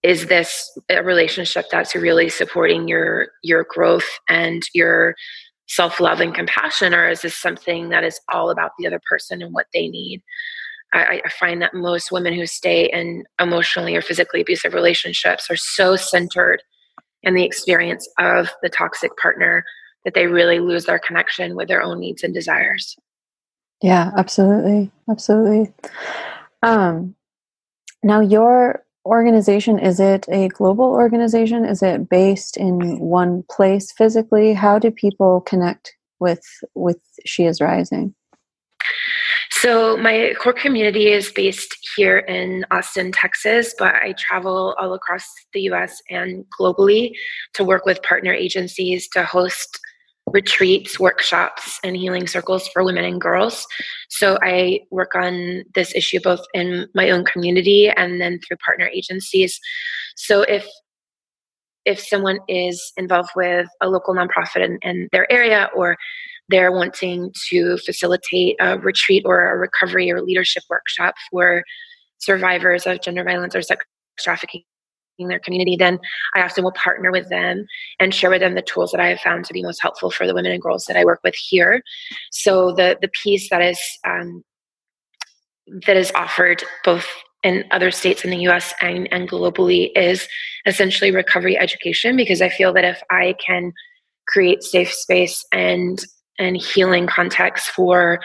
is 0.02 0.28
this 0.28 0.78
a 0.90 1.04
relationship 1.04 1.66
that's 1.70 1.94
really 1.94 2.30
supporting 2.30 2.88
your 2.88 3.28
your 3.44 3.66
growth 3.70 4.08
and 4.30 4.64
your 4.74 5.14
self 5.70 6.00
love 6.00 6.20
and 6.20 6.36
compassion, 6.36 6.94
or 6.94 7.08
is 7.08 7.22
this 7.22 7.36
something 7.36 7.90
that 7.90 8.04
is 8.04 8.20
all 8.34 8.50
about 8.50 8.72
the 8.78 8.88
other 8.88 9.00
person 9.08 9.42
and 9.42 9.54
what 9.54 9.68
they 9.74 9.88
need? 9.88 10.22
I, 10.92 11.22
I, 11.24 11.30
find 11.30 11.62
that 11.62 11.76
most 11.76 12.12
women 12.12 12.34
who 12.34 12.48
stay 12.48 12.90
in 12.92 13.24
emotionally 13.40 13.96
or 13.96 14.02
physically 14.02 14.42
abusive 14.42 14.74
relationships 14.74 15.48
are 15.52 15.56
so 15.56 15.96
centered 15.96 16.64
in 17.22 17.36
the 17.36 17.44
experience 17.44 18.10
of 18.18 18.50
the 18.64 18.70
toxic 18.70 19.16
partner 19.18 19.64
that 20.04 20.16
they 20.16 20.26
really 20.26 20.60
lose 20.60 20.86
their 20.86 20.98
connection 20.98 21.56
with 21.56 21.68
their 21.68 21.84
own 21.84 22.00
needs 22.00 22.24
and 22.24 22.34
desires. 22.34 22.96
Yeah, 23.84 24.12
absolutely. 24.18 24.92
Absolutely. 25.08 25.72
Um, 26.64 27.16
now, 28.04 28.20
your 28.22 28.84
organization 29.06 29.80
is 29.80 30.00
it 30.00 30.26
a 30.30 30.50
global 30.50 30.86
organization? 30.86 31.66
Is 31.66 31.82
it 31.82 32.10
based 32.10 32.58
in 32.58 33.00
one 33.00 33.44
place 33.50 33.92
physically? 33.92 34.54
How 34.54 34.80
do 34.80 34.92
people 34.92 35.42
connect 35.42 35.96
with 36.20 36.44
with 36.76 37.00
she 37.26 37.46
is 37.46 37.62
rising? 37.62 38.14
So, 39.52 39.98
my 39.98 40.34
core 40.40 40.54
community 40.54 41.12
is 41.12 41.32
based 41.32 41.76
here 41.98 42.20
in 42.20 42.66
Austin, 42.72 43.12
Texas, 43.12 43.76
but 43.78 43.94
I 43.96 44.14
travel 44.18 44.74
all 44.80 44.94
across 44.94 45.26
the 45.54 45.62
US 45.72 46.02
and 46.10 46.46
globally 46.58 47.12
to 47.56 47.66
work 47.66 47.86
with 47.86 48.02
partner 48.04 48.34
agencies 48.34 49.10
to 49.10 49.26
host 49.26 49.80
retreats, 50.34 51.00
workshops, 51.00 51.80
and 51.84 51.96
healing 51.96 52.28
circles 52.28 52.68
for 52.70 52.84
women 52.84 53.06
and 53.06 53.22
girls. 53.22 53.66
So, 54.10 54.38
I 54.42 54.82
work 54.92 55.16
on 55.16 55.64
this 55.76 55.94
issue 55.96 56.20
both 56.24 56.42
in 56.54 56.88
my 56.96 57.10
own 57.10 57.26
community 57.26 57.90
and 57.90 58.20
then 58.22 58.40
through 58.40 58.58
partner 58.58 58.90
agencies. 58.94 59.60
So, 60.16 60.42
if 60.44 60.68
if 61.86 62.00
someone 62.00 62.40
is 62.48 62.92
involved 62.98 63.30
with 63.36 63.68
a 63.82 63.90
local 63.90 64.14
nonprofit 64.14 64.64
in, 64.64 64.78
in 64.82 65.08
their 65.12 65.32
area 65.32 65.70
or 65.76 65.98
they're 66.50 66.72
wanting 66.72 67.32
to 67.50 67.78
facilitate 67.86 68.56
a 68.60 68.78
retreat 68.80 69.24
or 69.26 69.52
a 69.52 69.58
recovery 69.58 70.12
or 70.12 70.22
leadership 70.22 70.64
workshop 70.70 71.16
for 71.32 71.64
survivors 72.18 72.86
of 72.86 73.02
gender 73.02 73.24
violence 73.24 73.56
or 73.56 73.62
sex 73.62 73.86
trafficking 74.20 74.62
in 74.62 74.79
their 75.28 75.40
community, 75.40 75.76
then 75.76 76.00
I 76.36 76.42
often 76.42 76.64
will 76.64 76.72
partner 76.72 77.12
with 77.12 77.30
them 77.30 77.66
and 78.00 78.14
share 78.14 78.30
with 78.30 78.42
them 78.42 78.56
the 78.56 78.62
tools 78.62 78.92
that 78.92 79.02
I 79.02 79.10
have 79.10 79.20
found 79.20 79.46
to 79.46 79.54
be 79.54 79.62
most 79.62 79.82
helpful 79.82 80.12
for 80.12 80.26
the 80.26 80.34
women 80.34 80.52
and 80.52 80.62
girls 80.62 80.86
that 80.86 80.98
I 80.98 81.06
work 81.06 81.20
with 81.24 81.36
here. 81.36 81.82
So 82.32 82.72
the 82.72 82.98
the 83.02 83.10
piece 83.10 83.50
that 83.50 83.62
is 83.62 83.80
um, 84.06 84.44
that 85.86 85.98
is 85.98 86.12
offered 86.16 86.64
both 86.84 87.08
in 87.44 87.64
other 87.72 87.92
states 87.92 88.24
in 88.24 88.32
the 88.32 88.48
US 88.50 88.74
and, 88.82 89.08
and 89.12 89.30
globally 89.30 89.92
is 89.96 90.28
essentially 90.66 91.12
recovery 91.12 91.58
education 91.58 92.18
because 92.18 92.42
I 92.42 92.50
feel 92.50 92.74
that 92.74 92.84
if 92.84 93.02
I 93.10 93.36
can 93.46 93.72
create 94.28 94.64
safe 94.64 94.92
space 94.92 95.46
and 95.52 96.04
and 96.38 96.58
healing 96.58 97.08
context 97.08 97.70
for 97.70 98.20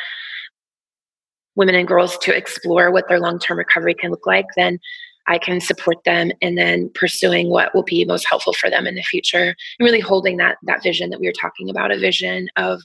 women 1.56 1.74
and 1.74 1.86
girls 1.86 2.18
to 2.18 2.36
explore 2.36 2.90
what 2.90 3.08
their 3.08 3.20
long-term 3.20 3.58
recovery 3.58 3.94
can 3.94 4.10
look 4.10 4.26
like 4.26 4.46
then 4.56 4.78
i 5.26 5.38
can 5.38 5.60
support 5.60 5.98
them 6.04 6.30
and 6.42 6.56
then 6.58 6.90
pursuing 6.94 7.50
what 7.50 7.74
will 7.74 7.82
be 7.82 8.04
most 8.04 8.26
helpful 8.28 8.52
for 8.52 8.70
them 8.70 8.86
in 8.86 8.94
the 8.94 9.02
future 9.02 9.54
and 9.78 9.86
really 9.86 10.00
holding 10.00 10.36
that 10.36 10.56
that 10.62 10.82
vision 10.82 11.10
that 11.10 11.20
we 11.20 11.26
were 11.26 11.32
talking 11.32 11.70
about 11.70 11.90
a 11.90 11.98
vision 11.98 12.48
of 12.56 12.82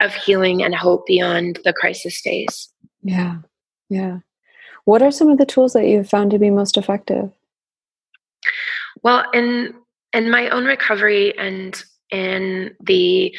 of 0.00 0.12
healing 0.14 0.62
and 0.62 0.74
hope 0.74 1.06
beyond 1.06 1.58
the 1.64 1.72
crisis 1.72 2.20
phase 2.20 2.68
yeah 3.02 3.36
yeah 3.88 4.18
what 4.84 5.02
are 5.02 5.12
some 5.12 5.28
of 5.28 5.38
the 5.38 5.46
tools 5.46 5.72
that 5.72 5.86
you've 5.86 6.08
found 6.08 6.30
to 6.30 6.38
be 6.38 6.50
most 6.50 6.76
effective 6.76 7.30
well 9.02 9.24
in 9.32 9.74
in 10.12 10.30
my 10.30 10.48
own 10.50 10.64
recovery 10.64 11.36
and 11.38 11.84
in 12.10 12.74
the 12.84 13.34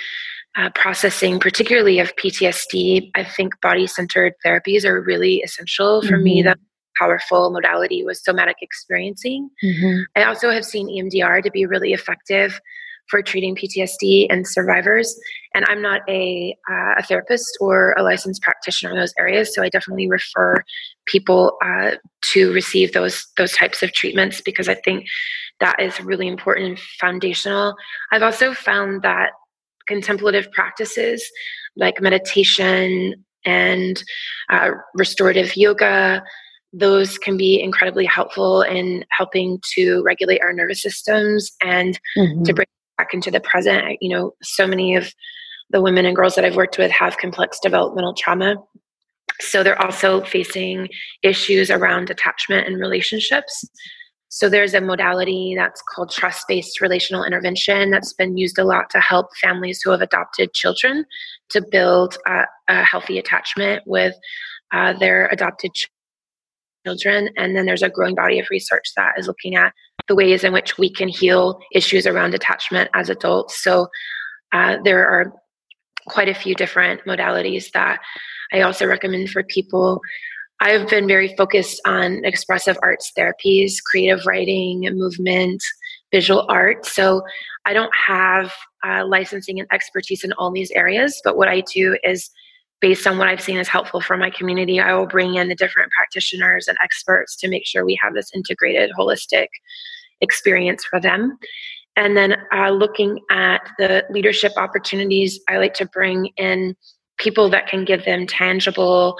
uh, 0.55 0.69
processing, 0.75 1.39
particularly 1.39 1.99
of 1.99 2.15
PTSD, 2.15 3.09
I 3.15 3.23
think 3.23 3.59
body 3.61 3.87
centered 3.87 4.33
therapies 4.45 4.85
are 4.85 5.01
really 5.01 5.37
essential. 5.37 6.01
For 6.01 6.15
mm-hmm. 6.15 6.23
me, 6.23 6.41
the 6.43 6.57
powerful 6.97 7.49
modality 7.51 8.03
was 8.03 8.23
somatic 8.23 8.57
experiencing. 8.61 9.49
Mm-hmm. 9.63 10.01
I 10.15 10.23
also 10.23 10.51
have 10.51 10.65
seen 10.65 10.87
EMDR 10.87 11.43
to 11.43 11.51
be 11.51 11.65
really 11.65 11.93
effective 11.93 12.59
for 13.09 13.21
treating 13.21 13.55
PTSD 13.55 14.27
and 14.29 14.47
survivors. 14.47 15.13
And 15.53 15.65
I'm 15.67 15.81
not 15.81 16.01
a, 16.07 16.55
uh, 16.69 16.93
a 16.97 17.03
therapist 17.03 17.57
or 17.59 17.93
a 17.97 18.03
licensed 18.03 18.41
practitioner 18.41 18.93
in 18.93 18.99
those 18.99 19.13
areas, 19.19 19.53
so 19.53 19.61
I 19.61 19.69
definitely 19.69 20.09
refer 20.09 20.63
people 21.05 21.57
uh, 21.63 21.91
to 22.31 22.53
receive 22.53 22.93
those 22.93 23.27
those 23.37 23.51
types 23.51 23.83
of 23.83 23.91
treatments 23.91 24.41
because 24.41 24.69
I 24.69 24.75
think 24.75 25.05
that 25.59 25.79
is 25.79 25.99
really 26.01 26.27
important 26.27 26.67
and 26.67 26.79
foundational. 26.99 27.75
I've 28.11 28.23
also 28.23 28.53
found 28.53 29.01
that 29.01 29.31
contemplative 29.87 30.51
practices 30.51 31.23
like 31.75 32.01
meditation 32.01 33.23
and 33.45 34.03
uh, 34.49 34.71
restorative 34.93 35.57
yoga 35.57 36.23
those 36.73 37.17
can 37.19 37.37
be 37.37 37.61
incredibly 37.61 38.05
helpful 38.05 38.63
in 38.63 39.05
helping 39.09 39.61
to 39.75 40.01
regulate 40.03 40.41
our 40.41 40.51
nervous 40.51 40.81
systems 40.81 41.51
and 41.61 41.99
mm-hmm. 42.17 42.43
to 42.43 42.53
bring 42.53 42.67
back 42.97 43.13
into 43.13 43.31
the 43.31 43.39
present. 43.39 43.97
You 44.01 44.09
know 44.09 44.31
so 44.41 44.67
many 44.67 44.95
of 44.95 45.13
the 45.69 45.81
women 45.81 46.05
and 46.05 46.15
girls 46.15 46.35
that 46.35 46.45
i've 46.45 46.55
worked 46.55 46.77
with 46.77 46.91
have 46.91 47.17
complex 47.17 47.59
developmental 47.61 48.13
trauma. 48.13 48.55
So 49.39 49.63
they're 49.63 49.81
also 49.81 50.23
facing 50.23 50.89
issues 51.23 51.71
around 51.71 52.09
attachment 52.09 52.67
and 52.67 52.79
relationships. 52.79 53.65
So 54.29 54.49
there's 54.49 54.73
a 54.73 54.81
modality 54.81 55.53
that's 55.55 55.81
called 55.93 56.11
trust 56.11 56.47
based 56.47 56.81
relational 56.81 57.23
intervention 57.23 57.91
that's 57.91 58.13
been 58.13 58.35
used 58.35 58.57
a 58.57 58.63
lot 58.63 58.89
to 58.89 58.99
help 58.99 59.27
families 59.39 59.79
who 59.83 59.91
have 59.91 60.01
adopted 60.01 60.53
children 60.53 61.05
to 61.49 61.63
build 61.71 62.17
a, 62.25 62.45
a 62.67 62.83
healthy 62.83 63.19
attachment 63.19 63.83
with 63.85 64.15
uh, 64.71 64.93
their 64.93 65.27
adopted 65.27 65.71
children. 66.85 67.29
And 67.37 67.55
then 67.55 67.65
there's 67.65 67.83
a 67.83 67.89
growing 67.89 68.15
body 68.15 68.39
of 68.39 68.47
research 68.49 68.91
that 68.95 69.13
is 69.17 69.27
looking 69.27 69.55
at 69.55 69.73
the 70.07 70.15
ways 70.15 70.43
in 70.43 70.53
which 70.53 70.77
we 70.77 70.91
can 70.91 71.07
heal 71.07 71.59
issues 71.73 72.05
around 72.05 72.33
attachment 72.33 72.89
as 72.93 73.09
adults. 73.09 73.63
So 73.63 73.87
uh, 74.51 74.77
there 74.83 75.07
are 75.07 75.33
quite 76.07 76.29
a 76.29 76.33
few 76.33 76.53
different 76.55 77.01
modalities 77.05 77.71
that 77.71 77.99
I 78.51 78.61
also 78.61 78.85
recommend 78.85 79.29
for 79.29 79.43
people 79.43 80.01
I've 80.63 80.87
been 80.87 81.07
very 81.07 81.35
focused 81.35 81.81
on 81.85 82.23
expressive 82.23 82.77
arts 82.81 83.11
therapies, 83.17 83.73
creative 83.83 84.25
writing, 84.25 84.87
movement, 84.93 85.61
visual 86.13 86.45
art. 86.47 86.85
So 86.85 87.21
I 87.65 87.73
don't 87.73 87.91
have 87.93 88.53
uh, 88.81 89.05
licensing 89.05 89.59
and 89.59 89.67
expertise 89.73 90.23
in 90.23 90.31
all 90.33 90.51
these 90.51 90.71
areas, 90.71 91.19
but 91.25 91.35
what 91.35 91.49
I 91.49 91.63
do 91.73 91.97
is 92.05 92.29
based 92.83 93.07
on 93.07 93.17
what 93.17 93.29
I've 93.29 93.41
seen 93.41 93.57
is 93.57 93.69
helpful 93.69 94.01
for 94.01 94.17
my 94.17 94.29
community, 94.29 94.77
I 94.77 94.93
will 94.93 95.07
bring 95.07 95.35
in 95.35 95.47
the 95.47 95.55
different 95.55 95.89
practitioners 95.93 96.67
and 96.67 96.77
experts 96.83 97.33
to 97.37 97.47
make 97.47 97.65
sure 97.65 97.85
we 97.85 97.97
have 98.03 98.13
this 98.13 98.29
integrated, 98.35 98.91
holistic 98.99 99.47
experience 100.19 100.83
for 100.83 100.99
them. 100.99 101.37
And 101.95 102.17
then 102.17 102.35
uh, 102.53 102.71
looking 102.71 103.21
at 103.31 103.61
the 103.79 104.03
leadership 104.09 104.51
opportunities, 104.57 105.39
I 105.47 105.59
like 105.59 105.73
to 105.75 105.85
bring 105.85 106.31
in 106.35 106.75
people 107.17 107.49
that 107.51 107.67
can 107.67 107.85
give 107.85 108.03
them 108.03 108.27
tangible 108.27 109.17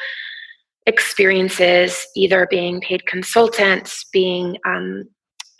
experiences, 0.86 2.06
either 2.18 2.46
being 2.52 2.82
paid 2.82 3.06
consultants, 3.06 4.06
being 4.12 4.58
um, 4.66 5.06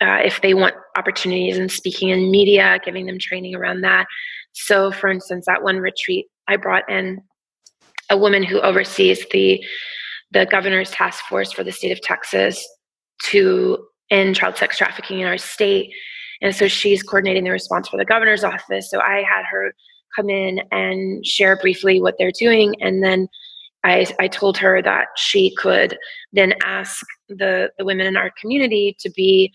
uh, 0.02 0.20
if 0.22 0.42
they 0.42 0.52
want 0.52 0.74
opportunities 0.98 1.56
in 1.56 1.70
speaking 1.70 2.10
in 2.10 2.30
media, 2.30 2.78
giving 2.84 3.06
them 3.06 3.18
training 3.18 3.54
around 3.54 3.80
that. 3.80 4.04
So, 4.52 4.92
for 4.92 5.08
instance, 5.08 5.48
at 5.48 5.62
one 5.62 5.78
retreat, 5.78 6.26
I 6.46 6.56
brought 6.56 6.86
in 6.90 7.22
a 8.14 8.18
woman 8.18 8.42
who 8.42 8.60
oversees 8.60 9.26
the 9.32 9.62
the 10.30 10.46
governor's 10.46 10.90
task 10.90 11.24
force 11.26 11.52
for 11.52 11.62
the 11.62 11.70
state 11.70 11.92
of 11.92 12.00
Texas 12.00 12.66
to 13.24 13.78
end 14.10 14.34
child 14.36 14.56
sex 14.56 14.76
trafficking 14.78 15.20
in 15.20 15.26
our 15.26 15.38
state. 15.38 15.92
And 16.42 16.54
so 16.54 16.66
she's 16.66 17.02
coordinating 17.02 17.44
the 17.44 17.50
response 17.50 17.88
for 17.88 17.96
the 17.96 18.04
governor's 18.04 18.42
office. 18.42 18.90
So 18.90 19.00
I 19.00 19.22
had 19.28 19.44
her 19.50 19.72
come 20.16 20.28
in 20.28 20.60
and 20.72 21.24
share 21.24 21.56
briefly 21.56 22.00
what 22.00 22.14
they're 22.18 22.32
doing 22.38 22.74
and 22.80 23.02
then 23.02 23.28
I, 23.84 24.06
I 24.18 24.28
told 24.28 24.56
her 24.58 24.80
that 24.82 25.08
she 25.14 25.54
could 25.56 25.98
then 26.32 26.54
ask 26.64 27.04
the, 27.28 27.70
the 27.78 27.84
women 27.84 28.06
in 28.06 28.16
our 28.16 28.32
community 28.40 28.96
to 29.00 29.10
be 29.10 29.52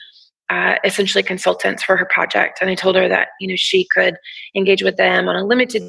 uh, 0.49 0.75
essentially 0.83 1.23
consultants 1.23 1.83
for 1.83 1.97
her 1.97 2.05
project. 2.05 2.59
And 2.61 2.69
I 2.69 2.75
told 2.75 2.95
her 2.95 3.09
that, 3.09 3.29
you 3.39 3.47
know, 3.47 3.55
she 3.55 3.87
could 3.91 4.17
engage 4.55 4.83
with 4.83 4.97
them 4.97 5.27
on 5.27 5.35
a 5.35 5.45
limited 5.45 5.81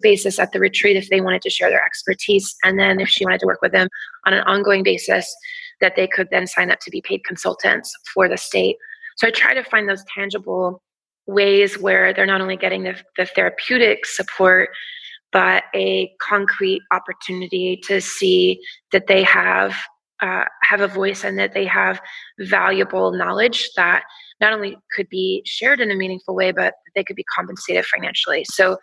basis 0.00 0.38
at 0.38 0.52
the 0.52 0.60
retreat 0.60 0.96
if 0.96 1.08
they 1.08 1.20
wanted 1.20 1.42
to 1.42 1.50
share 1.50 1.70
their 1.70 1.84
expertise. 1.84 2.54
And 2.64 2.78
then 2.78 3.00
if 3.00 3.08
she 3.08 3.24
wanted 3.24 3.40
to 3.40 3.46
work 3.46 3.62
with 3.62 3.72
them 3.72 3.88
on 4.26 4.34
an 4.34 4.42
ongoing 4.44 4.82
basis, 4.82 5.34
that 5.80 5.94
they 5.96 6.06
could 6.06 6.28
then 6.30 6.46
sign 6.46 6.70
up 6.70 6.80
to 6.80 6.90
be 6.90 7.00
paid 7.00 7.24
consultants 7.24 7.92
for 8.12 8.28
the 8.28 8.36
state. 8.36 8.76
So 9.16 9.26
I 9.26 9.30
try 9.30 9.54
to 9.54 9.64
find 9.64 9.88
those 9.88 10.04
tangible 10.14 10.82
ways 11.26 11.78
where 11.78 12.12
they're 12.12 12.26
not 12.26 12.40
only 12.40 12.56
getting 12.56 12.84
the, 12.84 12.96
the 13.16 13.26
therapeutic 13.26 14.06
support, 14.06 14.70
but 15.32 15.64
a 15.74 16.10
concrete 16.20 16.80
opportunity 16.90 17.80
to 17.84 18.00
see 18.00 18.60
that 18.92 19.06
they 19.08 19.22
have 19.22 19.76
uh, 20.20 20.44
have 20.62 20.80
a 20.80 20.88
voice 20.88 21.22
and 21.22 21.38
that 21.38 21.54
they 21.54 21.64
have 21.64 22.00
valuable 22.40 23.12
knowledge 23.12 23.70
that 23.76 24.02
not 24.40 24.52
only 24.52 24.76
could 24.96 25.08
be 25.08 25.42
shared 25.46 25.80
in 25.80 25.92
a 25.92 25.94
meaningful 25.94 26.34
way, 26.34 26.50
but 26.50 26.74
they 26.96 27.04
could 27.04 27.14
be 27.14 27.24
compensated 27.34 27.84
financially. 27.86 28.44
So, 28.44 28.78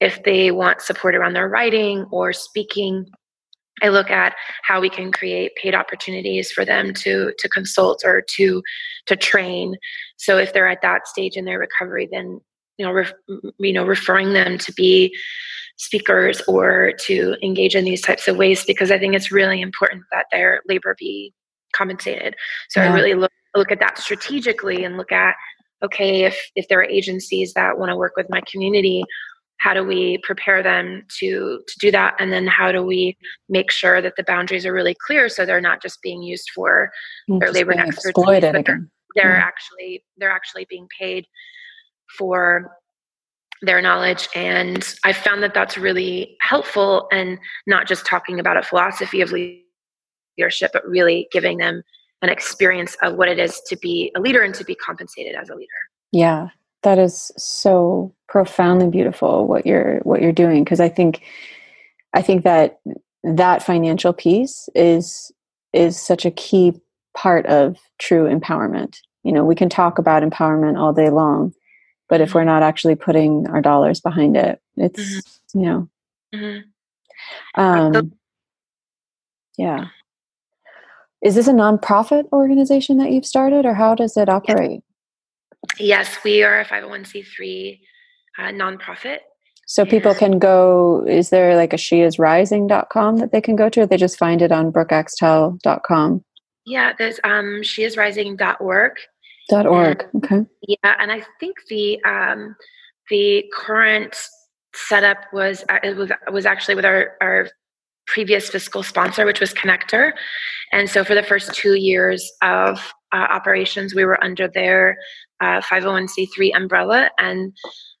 if 0.00 0.22
they 0.24 0.50
want 0.50 0.80
support 0.80 1.14
around 1.14 1.32
their 1.32 1.48
writing 1.48 2.06
or 2.10 2.32
speaking, 2.32 3.06
I 3.82 3.88
look 3.88 4.10
at 4.10 4.34
how 4.62 4.80
we 4.80 4.88
can 4.88 5.12
create 5.12 5.54
paid 5.56 5.74
opportunities 5.74 6.50
for 6.50 6.64
them 6.64 6.94
to 6.94 7.32
to 7.38 7.48
consult 7.48 8.02
or 8.04 8.22
to 8.36 8.62
to 9.06 9.16
train. 9.16 9.76
So, 10.16 10.38
if 10.38 10.52
they're 10.52 10.68
at 10.68 10.82
that 10.82 11.06
stage 11.06 11.36
in 11.36 11.44
their 11.44 11.58
recovery, 11.58 12.08
then 12.10 12.40
you 12.78 12.86
know, 12.86 12.92
ref, 12.92 13.12
you 13.58 13.72
know, 13.72 13.84
referring 13.84 14.32
them 14.32 14.58
to 14.58 14.72
be 14.72 15.14
speakers 15.78 16.40
or 16.48 16.92
to 17.00 17.36
engage 17.42 17.74
in 17.74 17.84
these 17.84 18.00
types 18.00 18.28
of 18.28 18.36
ways 18.36 18.64
because 18.64 18.90
I 18.90 18.98
think 18.98 19.14
it's 19.14 19.30
really 19.30 19.60
important 19.60 20.04
that 20.10 20.26
their 20.32 20.62
labor 20.68 20.96
be 20.98 21.34
compensated. 21.74 22.34
So 22.70 22.80
yeah. 22.82 22.90
I 22.90 22.94
really 22.94 23.14
look 23.14 23.32
look 23.54 23.72
at 23.72 23.80
that 23.80 23.98
strategically 23.98 24.84
and 24.84 24.98
look 24.98 25.12
at 25.12 25.34
okay 25.82 26.24
if 26.24 26.38
if 26.56 26.68
there 26.68 26.78
are 26.78 26.84
agencies 26.84 27.54
that 27.54 27.78
want 27.78 27.90
to 27.90 27.96
work 27.96 28.12
with 28.16 28.26
my 28.28 28.42
community 28.50 29.02
how 29.58 29.74
do 29.74 29.84
we 29.84 30.18
prepare 30.18 30.62
them 30.62 31.02
to 31.18 31.60
to 31.66 31.78
do 31.78 31.90
that? 31.90 32.14
And 32.18 32.32
then 32.32 32.46
how 32.46 32.72
do 32.72 32.82
we 32.82 33.16
make 33.48 33.70
sure 33.70 34.02
that 34.02 34.14
the 34.16 34.24
boundaries 34.24 34.66
are 34.66 34.72
really 34.72 34.96
clear 35.06 35.28
so 35.28 35.46
they're 35.46 35.60
not 35.60 35.82
just 35.82 36.02
being 36.02 36.22
used 36.22 36.50
for 36.54 36.90
their 37.28 37.52
labor 37.52 37.72
and 37.72 37.80
expertise 37.80 38.12
but 38.14 38.40
they're, 38.40 38.88
they're 39.14 39.36
actually 39.36 40.04
they're 40.18 40.30
actually 40.30 40.66
being 40.68 40.86
paid 40.98 41.26
for 42.18 42.76
their 43.62 43.80
knowledge. 43.80 44.28
And 44.34 44.86
i 45.04 45.12
found 45.12 45.42
that 45.42 45.54
that's 45.54 45.78
really 45.78 46.36
helpful 46.40 47.08
and 47.10 47.38
not 47.66 47.88
just 47.88 48.06
talking 48.06 48.38
about 48.38 48.56
a 48.56 48.62
philosophy 48.62 49.20
of 49.20 49.32
leadership 49.32 50.70
but 50.72 50.86
really 50.86 51.28
giving 51.32 51.58
them 51.58 51.82
an 52.22 52.28
experience 52.28 52.96
of 53.02 53.16
what 53.16 53.28
it 53.28 53.38
is 53.38 53.60
to 53.66 53.76
be 53.76 54.12
a 54.16 54.20
leader 54.20 54.42
and 54.42 54.54
to 54.54 54.64
be 54.64 54.74
compensated 54.74 55.34
as 55.34 55.48
a 55.50 55.54
leader. 55.54 55.68
Yeah 56.12 56.48
that 56.82 56.98
is 56.98 57.32
so 57.36 58.14
profoundly 58.28 58.88
beautiful 58.88 59.46
what 59.46 59.66
you're 59.66 59.98
what 60.00 60.20
you're 60.20 60.32
doing 60.32 60.64
because 60.64 60.80
i 60.80 60.88
think 60.88 61.22
i 62.14 62.22
think 62.22 62.44
that 62.44 62.80
that 63.22 63.62
financial 63.62 64.12
piece 64.12 64.68
is 64.74 65.32
is 65.72 66.00
such 66.00 66.24
a 66.24 66.30
key 66.30 66.72
part 67.14 67.46
of 67.46 67.76
true 67.98 68.24
empowerment 68.24 68.98
you 69.22 69.32
know 69.32 69.44
we 69.44 69.54
can 69.54 69.68
talk 69.68 69.98
about 69.98 70.22
empowerment 70.22 70.78
all 70.78 70.92
day 70.92 71.10
long 71.10 71.52
but 72.08 72.20
if 72.20 72.34
we're 72.34 72.40
mm-hmm. 72.42 72.48
not 72.48 72.62
actually 72.62 72.94
putting 72.94 73.48
our 73.48 73.60
dollars 73.60 74.00
behind 74.00 74.36
it 74.36 74.60
it's 74.76 75.00
mm-hmm. 75.00 75.58
you 75.58 75.66
know 75.66 75.88
mm-hmm. 76.34 77.60
um, 77.60 78.12
yeah 79.56 79.86
is 81.22 81.34
this 81.34 81.48
a 81.48 81.52
nonprofit 81.52 82.30
organization 82.32 82.98
that 82.98 83.10
you've 83.10 83.26
started 83.26 83.64
or 83.64 83.74
how 83.74 83.94
does 83.94 84.16
it 84.16 84.28
operate 84.28 84.82
yes 85.78 86.18
we 86.24 86.42
are 86.42 86.60
a 86.60 86.64
501c3 86.64 87.78
uh, 88.38 88.42
nonprofit 88.48 89.18
so 89.66 89.84
people 89.84 90.14
can 90.14 90.38
go 90.38 91.04
is 91.08 91.30
there 91.30 91.56
like 91.56 91.72
a 91.72 91.76
sheisrising.com 91.76 93.16
that 93.16 93.32
they 93.32 93.40
can 93.40 93.56
go 93.56 93.68
to 93.68 93.80
or 93.80 93.86
they 93.86 93.96
just 93.96 94.18
find 94.18 94.42
it 94.42 94.52
on 94.52 94.72
brookeaxtell.com 94.72 96.24
yeah 96.64 96.92
there's 96.98 97.18
um 97.24 97.60
sheisrising.org 97.62 98.92
Dot 99.48 99.66
org. 99.66 100.04
And, 100.12 100.24
okay. 100.24 100.46
Yeah, 100.62 100.94
and 100.98 101.12
I 101.12 101.22
think 101.38 101.56
the 101.68 102.02
um, 102.04 102.56
the 103.10 103.44
current 103.54 104.16
setup 104.74 105.18
was 105.32 105.64
uh, 105.68 105.78
it 105.82 105.96
was 105.96 106.10
was 106.32 106.46
actually 106.46 106.74
with 106.74 106.84
our 106.84 107.12
our 107.20 107.48
previous 108.06 108.48
fiscal 108.48 108.82
sponsor, 108.82 109.24
which 109.24 109.40
was 109.40 109.54
Connector, 109.54 110.12
and 110.72 110.90
so 110.90 111.04
for 111.04 111.14
the 111.14 111.22
first 111.22 111.54
two 111.54 111.74
years 111.74 112.28
of 112.42 112.92
uh, 113.12 113.26
operations, 113.30 113.94
we 113.94 114.04
were 114.04 114.22
under 114.22 114.48
their 114.48 114.98
uh, 115.40 115.60
501c3 115.60 116.54
umbrella, 116.54 117.10
and 117.18 117.52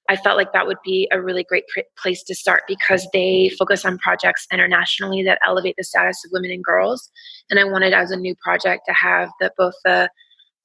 I 0.08 0.16
felt 0.16 0.36
like 0.36 0.52
that 0.52 0.66
would 0.66 0.78
be 0.84 1.08
a 1.12 1.20
really 1.20 1.44
great 1.44 1.64
pr- 1.68 1.80
place 2.00 2.22
to 2.24 2.34
start 2.34 2.62
because 2.68 3.06
they 3.12 3.50
focus 3.58 3.84
on 3.84 3.98
projects 3.98 4.46
internationally 4.52 5.22
that 5.24 5.40
elevate 5.46 5.74
the 5.76 5.84
status 5.84 6.22
of 6.24 6.30
women 6.32 6.50
and 6.50 6.64
girls. 6.64 7.10
And 7.50 7.58
I 7.58 7.64
wanted, 7.64 7.92
as 7.92 8.10
a 8.10 8.16
new 8.16 8.34
project, 8.42 8.82
to 8.86 8.94
have 8.94 9.30
the, 9.40 9.52
both 9.56 9.74
the 9.84 10.08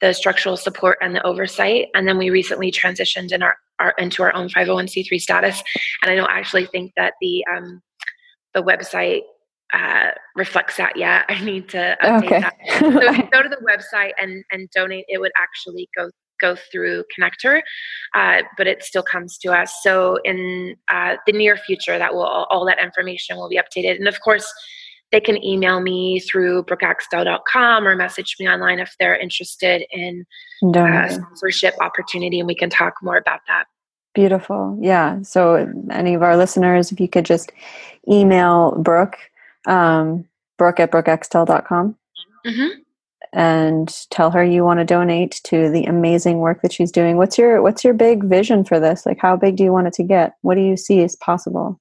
the 0.01 0.13
structural 0.13 0.57
support 0.57 0.97
and 0.99 1.15
the 1.15 1.23
oversight. 1.23 1.87
And 1.93 2.07
then 2.07 2.17
we 2.17 2.31
recently 2.31 2.71
transitioned 2.71 3.31
in 3.31 3.43
our, 3.43 3.55
our 3.79 3.93
into 3.99 4.23
our 4.23 4.33
own 4.33 4.49
501c3 4.49 5.21
status. 5.21 5.61
And 6.01 6.11
I 6.11 6.15
don't 6.15 6.31
actually 6.31 6.65
think 6.65 6.93
that 6.97 7.13
the 7.21 7.45
um, 7.55 7.81
the 8.53 8.63
website 8.63 9.21
uh, 9.73 10.09
reflects 10.35 10.77
that 10.77 10.97
yet. 10.97 11.25
I 11.29 11.43
need 11.43 11.69
to 11.69 11.97
update 12.01 12.25
okay. 12.25 12.39
that. 12.41 12.55
So 12.79 13.01
if 13.01 13.17
you 13.17 13.29
go 13.31 13.43
to 13.43 13.49
the 13.49 13.61
website 13.63 14.11
and 14.19 14.43
and 14.51 14.69
donate, 14.75 15.05
it 15.07 15.19
would 15.19 15.31
actually 15.37 15.87
go 15.95 16.09
go 16.41 16.55
through 16.71 17.03
Connector, 17.17 17.61
uh, 18.15 18.41
but 18.57 18.67
it 18.67 18.83
still 18.83 19.03
comes 19.03 19.37
to 19.39 19.51
us. 19.51 19.73
So 19.83 20.17
in 20.25 20.75
uh, 20.91 21.17
the 21.25 21.33
near 21.33 21.55
future, 21.55 21.97
that 21.97 22.13
will 22.13 22.23
all, 22.23 22.65
that 22.65 22.79
information 22.81 23.37
will 23.37 23.49
be 23.49 23.57
updated. 23.59 23.97
And 23.97 24.07
of 24.07 24.19
course, 24.21 24.51
they 25.11 25.19
can 25.19 25.43
email 25.43 25.81
me 25.81 26.19
through 26.19 26.63
brookeaxtell.com 26.63 27.87
or 27.87 27.95
message 27.95 28.35
me 28.39 28.47
online 28.47 28.79
if 28.79 28.95
they're 28.99 29.15
interested 29.15 29.83
in 29.91 30.25
uh, 30.75 31.09
sponsorship 31.09 31.73
opportunity 31.81 32.39
and 32.39 32.47
we 32.47 32.55
can 32.55 32.69
talk 32.69 32.93
more 33.01 33.17
about 33.17 33.41
that 33.47 33.65
beautiful 34.13 34.77
yeah 34.81 35.21
so 35.21 35.67
any 35.91 36.13
of 36.13 36.21
our 36.21 36.37
listeners 36.37 36.91
if 36.91 36.99
you 36.99 37.07
could 37.07 37.25
just 37.25 37.51
email 38.09 38.71
brooke 38.77 39.17
um, 39.65 40.25
brooke 40.57 40.79
at 40.79 40.91
brookeaxtell.com 40.91 41.95
mm-hmm. 42.45 42.79
And 43.33 43.93
tell 44.09 44.31
her 44.31 44.43
you 44.43 44.63
want 44.63 44.79
to 44.79 44.85
donate 44.85 45.39
to 45.43 45.69
the 45.69 45.85
amazing 45.85 46.39
work 46.39 46.61
that 46.61 46.73
she's 46.73 46.91
doing. 46.91 47.17
What's 47.17 47.37
your 47.37 47.61
what's 47.61 47.83
your 47.83 47.93
big 47.93 48.23
vision 48.23 48.63
for 48.63 48.79
this? 48.79 49.05
Like 49.05 49.19
how 49.19 49.35
big 49.35 49.55
do 49.55 49.63
you 49.63 49.71
want 49.71 49.87
it 49.87 49.93
to 49.93 50.03
get? 50.03 50.33
What 50.41 50.55
do 50.55 50.61
you 50.61 50.75
see 50.75 51.01
as 51.01 51.15
possible? 51.15 51.79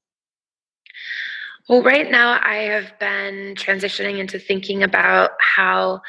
Well, 1.68 1.82
right 1.82 2.10
now 2.10 2.40
I 2.42 2.56
have 2.64 2.98
been 2.98 3.54
transitioning 3.54 4.18
into 4.18 4.38
thinking 4.38 4.82
about 4.82 5.30
how 5.40 6.00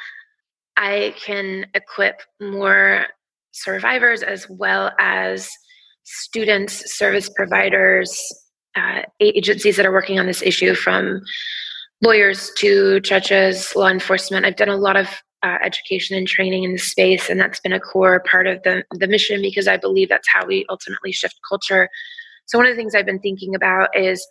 I 0.78 1.14
can 1.24 1.68
equip 1.74 2.22
more 2.40 3.06
survivors 3.52 4.24
as 4.24 4.50
well 4.50 4.92
as 5.00 5.50
students, 6.04 6.96
service 6.98 7.30
providers, 7.30 8.20
uh, 8.76 9.04
agencies 9.20 9.76
that 9.76 9.86
are 9.86 9.92
working 9.92 10.20
on 10.20 10.26
this 10.26 10.42
issue 10.42 10.74
from 10.74 11.22
lawyers 12.02 12.52
to 12.58 13.00
judges, 13.02 13.76
law 13.76 13.88
enforcement. 13.88 14.46
I've 14.46 14.56
done 14.56 14.70
a 14.70 14.78
lot 14.78 14.98
of 14.98 15.08
uh, 15.44 15.58
education 15.64 16.18
and 16.18 16.28
training 16.28 16.64
in 16.64 16.74
the 16.74 16.78
space, 16.78 17.30
and 17.30 17.40
that's 17.40 17.60
been 17.60 17.74
a 17.74 17.80
core 17.80 18.20
part 18.22 18.48
of 18.48 18.62
the, 18.64 18.84
the 18.92 19.08
mission 19.08 19.42
because 19.42 19.68
I 19.68 19.78
believe 19.78 20.10
that's 20.10 20.28
how 20.32 20.46
we 20.46 20.66
ultimately 20.70 21.12
shift 21.12 21.40
culture. 21.48 21.90
So, 22.46 22.58
one 22.58 22.68
of 22.68 22.72
the 22.72 22.76
things 22.76 22.94
I've 22.96 23.06
been 23.06 23.20
thinking 23.20 23.56
about 23.56 23.90
is 23.96 24.26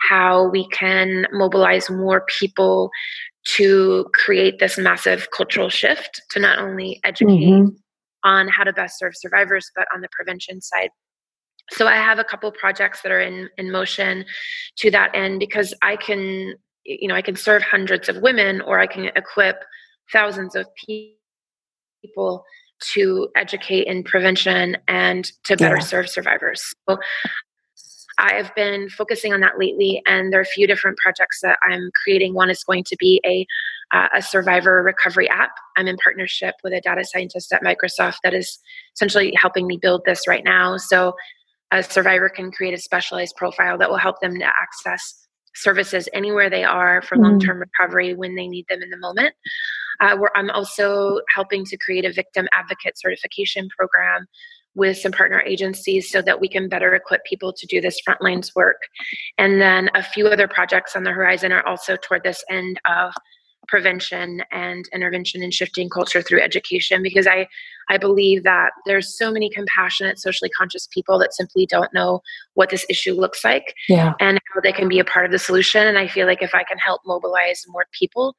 how 0.00 0.48
we 0.48 0.68
can 0.68 1.26
mobilize 1.32 1.90
more 1.90 2.24
people 2.26 2.90
to 3.54 4.06
create 4.12 4.58
this 4.58 4.76
massive 4.76 5.28
cultural 5.30 5.68
shift 5.68 6.20
to 6.30 6.40
not 6.40 6.58
only 6.58 7.00
educate 7.04 7.48
mm-hmm. 7.48 7.68
on 8.24 8.48
how 8.48 8.64
to 8.64 8.72
best 8.72 8.98
serve 8.98 9.12
survivors, 9.14 9.70
but 9.76 9.86
on 9.94 10.00
the 10.00 10.08
prevention 10.12 10.60
side. 10.60 10.90
So 11.70 11.86
I 11.86 11.96
have 11.96 12.18
a 12.18 12.24
couple 12.24 12.50
projects 12.52 13.02
that 13.02 13.12
are 13.12 13.20
in, 13.20 13.48
in 13.58 13.72
motion 13.72 14.24
to 14.78 14.90
that 14.92 15.14
end 15.14 15.40
because 15.40 15.74
I 15.82 15.96
can, 15.96 16.54
you 16.86 17.08
know, 17.08 17.14
I 17.14 17.22
can 17.22 17.36
serve 17.36 17.62
hundreds 17.62 18.08
of 18.08 18.18
women 18.18 18.60
or 18.60 18.78
I 18.78 18.86
can 18.86 19.06
equip 19.16 19.62
thousands 20.12 20.54
of 20.54 20.66
people 20.86 22.44
to 22.92 23.28
educate 23.36 23.86
in 23.86 24.04
prevention 24.04 24.76
and 24.86 25.30
to 25.44 25.56
better 25.56 25.76
yeah. 25.76 25.82
serve 25.82 26.08
survivors. 26.08 26.74
So 26.88 26.98
I've 28.18 28.54
been 28.54 28.88
focusing 28.88 29.32
on 29.32 29.40
that 29.40 29.58
lately, 29.58 30.02
and 30.06 30.32
there 30.32 30.40
are 30.40 30.42
a 30.42 30.46
few 30.46 30.66
different 30.66 30.96
projects 30.98 31.40
that 31.42 31.58
I'm 31.62 31.90
creating. 32.02 32.34
One 32.34 32.50
is 32.50 32.64
going 32.64 32.84
to 32.84 32.96
be 32.98 33.20
a 33.26 33.46
uh, 33.92 34.08
a 34.16 34.22
survivor 34.22 34.82
recovery 34.82 35.28
app. 35.28 35.52
I'm 35.76 35.86
in 35.86 35.96
partnership 35.98 36.56
with 36.64 36.72
a 36.72 36.80
data 36.80 37.04
scientist 37.04 37.52
at 37.52 37.62
Microsoft 37.62 38.16
that 38.24 38.34
is 38.34 38.58
essentially 38.96 39.32
helping 39.40 39.66
me 39.66 39.78
build 39.80 40.02
this 40.04 40.26
right 40.26 40.42
now. 40.42 40.76
So 40.76 41.14
a 41.70 41.84
survivor 41.84 42.28
can 42.28 42.50
create 42.50 42.74
a 42.74 42.78
specialized 42.80 43.36
profile 43.36 43.78
that 43.78 43.88
will 43.88 43.96
help 43.96 44.20
them 44.20 44.38
to 44.38 44.44
access 44.44 45.25
services 45.56 46.08
anywhere 46.12 46.48
they 46.48 46.64
are 46.64 47.02
for 47.02 47.16
mm. 47.16 47.22
long-term 47.22 47.60
recovery 47.60 48.14
when 48.14 48.34
they 48.34 48.46
need 48.48 48.66
them 48.68 48.82
in 48.82 48.90
the 48.90 48.98
moment. 48.98 49.34
Uh, 49.98 50.14
where 50.14 50.30
I'm 50.36 50.50
also 50.50 51.20
helping 51.34 51.64
to 51.64 51.76
create 51.78 52.04
a 52.04 52.12
victim 52.12 52.46
advocate 52.52 52.98
certification 52.98 53.66
program 53.78 54.26
with 54.74 54.98
some 54.98 55.10
partner 55.10 55.40
agencies 55.40 56.10
so 56.10 56.20
that 56.22 56.38
we 56.38 56.48
can 56.48 56.68
better 56.68 56.94
equip 56.94 57.24
people 57.24 57.52
to 57.52 57.66
do 57.66 57.80
this 57.80 57.98
frontlines 58.06 58.54
work. 58.54 58.76
And 59.38 59.60
then 59.60 59.88
a 59.94 60.02
few 60.02 60.28
other 60.28 60.46
projects 60.46 60.94
on 60.94 61.02
the 61.02 61.12
horizon 61.12 61.50
are 61.50 61.66
also 61.66 61.96
toward 61.96 62.22
this 62.22 62.44
end 62.50 62.78
of 62.86 63.14
prevention 63.68 64.42
and 64.50 64.88
intervention 64.92 65.42
and 65.42 65.52
shifting 65.52 65.88
culture 65.88 66.22
through 66.22 66.40
education 66.40 67.02
because 67.02 67.26
I 67.26 67.46
I 67.88 67.98
believe 67.98 68.42
that 68.42 68.70
there's 68.84 69.16
so 69.16 69.30
many 69.30 69.48
compassionate 69.50 70.18
socially 70.18 70.50
conscious 70.50 70.88
people 70.92 71.18
that 71.18 71.34
simply 71.34 71.66
don't 71.66 71.92
know 71.94 72.20
what 72.54 72.70
this 72.70 72.84
issue 72.88 73.14
looks 73.14 73.44
like 73.44 73.74
yeah. 73.88 74.14
and 74.20 74.40
how 74.52 74.60
they 74.60 74.72
can 74.72 74.88
be 74.88 74.98
a 74.98 75.04
part 75.04 75.24
of 75.24 75.32
the 75.32 75.38
solution 75.38 75.86
and 75.86 75.98
I 75.98 76.08
feel 76.08 76.26
like 76.26 76.42
if 76.42 76.54
I 76.54 76.64
can 76.64 76.78
help 76.78 77.00
mobilize 77.06 77.64
more 77.68 77.86
people 77.92 78.34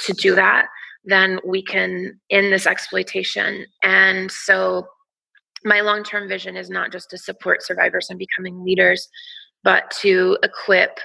to 0.00 0.12
do 0.12 0.34
that 0.34 0.66
then 1.04 1.38
we 1.44 1.62
can 1.62 2.18
end 2.30 2.52
this 2.52 2.66
exploitation 2.66 3.66
and 3.82 4.30
so 4.30 4.86
my 5.64 5.80
long 5.80 6.04
term 6.04 6.28
vision 6.28 6.56
is 6.56 6.70
not 6.70 6.92
just 6.92 7.10
to 7.10 7.18
support 7.18 7.62
survivors 7.62 8.08
and 8.10 8.18
becoming 8.18 8.62
leaders, 8.62 9.08
but 9.62 9.90
to 10.02 10.38
equip 10.42 10.98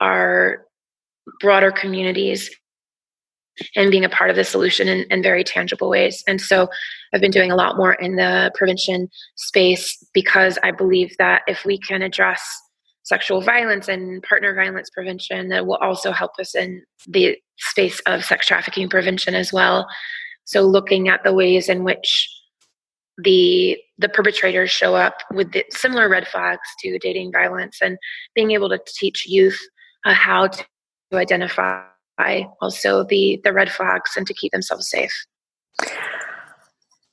our 0.00 0.64
broader 1.40 1.70
communities 1.70 2.50
and 3.76 3.90
being 3.90 4.04
a 4.04 4.08
part 4.08 4.30
of 4.30 4.36
the 4.36 4.44
solution 4.44 4.88
in, 4.88 5.04
in, 5.10 5.22
very 5.22 5.44
tangible 5.44 5.88
ways. 5.88 6.22
And 6.26 6.40
so 6.40 6.68
I've 7.12 7.20
been 7.20 7.30
doing 7.30 7.50
a 7.50 7.56
lot 7.56 7.76
more 7.76 7.94
in 7.94 8.16
the 8.16 8.50
prevention 8.54 9.08
space 9.36 9.96
because 10.14 10.58
I 10.62 10.70
believe 10.70 11.14
that 11.18 11.42
if 11.46 11.64
we 11.64 11.78
can 11.78 12.02
address 12.02 12.42
sexual 13.04 13.40
violence 13.40 13.88
and 13.88 14.22
partner 14.22 14.54
violence 14.54 14.90
prevention, 14.90 15.48
that 15.48 15.66
will 15.66 15.76
also 15.76 16.12
help 16.12 16.32
us 16.38 16.54
in 16.54 16.82
the 17.06 17.36
space 17.58 18.00
of 18.00 18.24
sex 18.24 18.46
trafficking 18.46 18.88
prevention 18.88 19.34
as 19.34 19.52
well. 19.52 19.86
So 20.44 20.62
looking 20.62 21.08
at 21.08 21.24
the 21.24 21.32
ways 21.32 21.68
in 21.68 21.84
which 21.84 22.28
the 23.24 23.76
the 23.98 24.08
perpetrators 24.08 24.70
show 24.70 24.94
up 24.94 25.18
with 25.32 25.52
the 25.52 25.64
similar 25.70 26.08
red 26.08 26.28
flags 26.28 26.60
to 26.80 26.98
dating 27.00 27.32
violence 27.32 27.78
and 27.82 27.98
being 28.34 28.52
able 28.52 28.68
to 28.68 28.78
teach 28.86 29.26
youth 29.26 29.58
uh, 30.04 30.14
how 30.14 30.46
to 30.46 30.64
identify 31.12 31.82
also 32.60 33.04
the 33.04 33.40
the 33.44 33.52
red 33.52 33.70
flags 33.70 34.12
and 34.16 34.26
to 34.26 34.34
keep 34.34 34.52
themselves 34.52 34.88
safe. 34.88 35.12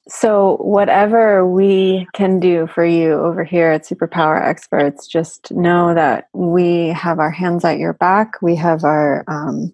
So 0.08 0.58
whatever 0.58 1.48
we 1.48 2.08
can 2.14 2.40
do 2.40 2.68
for 2.68 2.86
you 2.86 3.14
over 3.14 3.44
here 3.44 3.72
at 3.72 3.88
superpower 3.88 4.40
experts 4.40 5.08
just 5.08 5.52
know 5.52 5.96
that 5.96 6.28
we 6.34 6.90
have 6.90 7.18
our 7.18 7.32
hands 7.32 7.66
at 7.66 7.80
your 7.80 7.94
back. 7.94 8.40
We 8.42 8.56
have 8.56 8.84
our 8.84 9.24
um, 9.28 9.74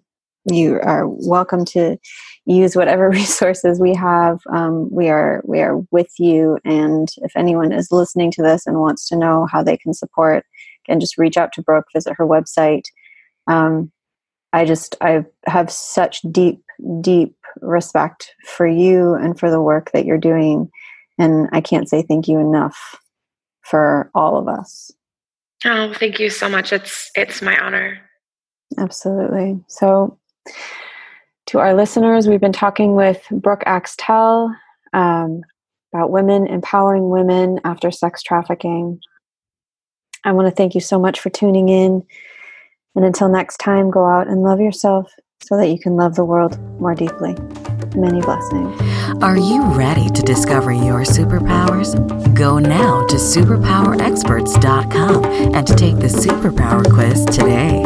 you 0.50 0.80
are 0.80 1.06
welcome 1.06 1.64
to 1.66 1.98
use 2.46 2.74
whatever 2.74 3.10
resources 3.10 3.78
we 3.78 3.94
have. 3.94 4.40
Um, 4.50 4.88
we 4.90 5.08
are 5.08 5.42
we 5.44 5.60
are 5.60 5.78
with 5.90 6.10
you. 6.18 6.58
And 6.64 7.08
if 7.18 7.32
anyone 7.36 7.72
is 7.72 7.92
listening 7.92 8.30
to 8.32 8.42
this 8.42 8.66
and 8.66 8.80
wants 8.80 9.08
to 9.08 9.16
know 9.16 9.46
how 9.50 9.62
they 9.62 9.76
can 9.76 9.92
support 9.92 10.44
can 10.86 10.98
just 10.98 11.18
reach 11.18 11.36
out 11.36 11.52
to 11.52 11.62
brooke 11.62 11.86
visit 11.94 12.14
her 12.16 12.26
website. 12.26 12.84
Um, 13.46 13.92
i 14.52 14.64
just 14.64 14.96
i 15.00 15.24
have 15.46 15.70
such 15.70 16.22
deep 16.30 16.62
deep 17.00 17.36
respect 17.60 18.34
for 18.46 18.66
you 18.66 19.14
and 19.14 19.38
for 19.38 19.50
the 19.50 19.60
work 19.60 19.90
that 19.92 20.04
you're 20.04 20.18
doing. 20.18 20.70
And 21.18 21.48
i 21.52 21.60
can't 21.60 21.88
say 21.88 22.02
thank 22.02 22.28
you 22.28 22.38
enough 22.38 22.98
for 23.62 24.10
all 24.14 24.36
of 24.36 24.48
us. 24.48 24.90
Oh 25.64 25.92
thank 25.94 26.18
you 26.18 26.30
so 26.30 26.48
much. 26.48 26.72
It's 26.72 27.10
it's 27.14 27.42
my 27.42 27.58
honor. 27.58 27.98
Absolutely. 28.78 29.60
So 29.68 30.18
to 31.46 31.58
our 31.58 31.74
listeners, 31.74 32.28
we've 32.28 32.40
been 32.40 32.52
talking 32.52 32.94
with 32.94 33.26
Brooke 33.30 33.62
Axtell 33.66 34.54
um, 34.92 35.42
about 35.92 36.10
women 36.10 36.46
empowering 36.46 37.10
women 37.10 37.60
after 37.64 37.90
sex 37.90 38.22
trafficking. 38.22 39.00
I 40.24 40.32
want 40.32 40.48
to 40.48 40.54
thank 40.54 40.74
you 40.74 40.80
so 40.80 40.98
much 40.98 41.20
for 41.20 41.30
tuning 41.30 41.68
in. 41.68 42.04
And 42.94 43.04
until 43.04 43.28
next 43.28 43.58
time, 43.58 43.90
go 43.90 44.06
out 44.06 44.28
and 44.28 44.42
love 44.42 44.60
yourself 44.60 45.12
so 45.42 45.56
that 45.56 45.68
you 45.68 45.78
can 45.78 45.96
love 45.96 46.14
the 46.14 46.24
world 46.24 46.58
more 46.80 46.94
deeply. 46.94 47.34
Many 47.94 48.20
blessings. 48.20 48.80
Are 49.22 49.36
you 49.36 49.62
ready 49.74 50.08
to 50.08 50.22
discover 50.22 50.72
your 50.72 51.02
superpowers? 51.02 51.94
Go 52.34 52.58
now 52.58 53.04
to 53.06 53.16
superpowerexperts.com 53.16 55.24
and 55.24 55.66
take 55.66 55.96
the 55.96 56.06
superpower 56.06 56.90
quiz 56.92 57.24
today. 57.26 57.82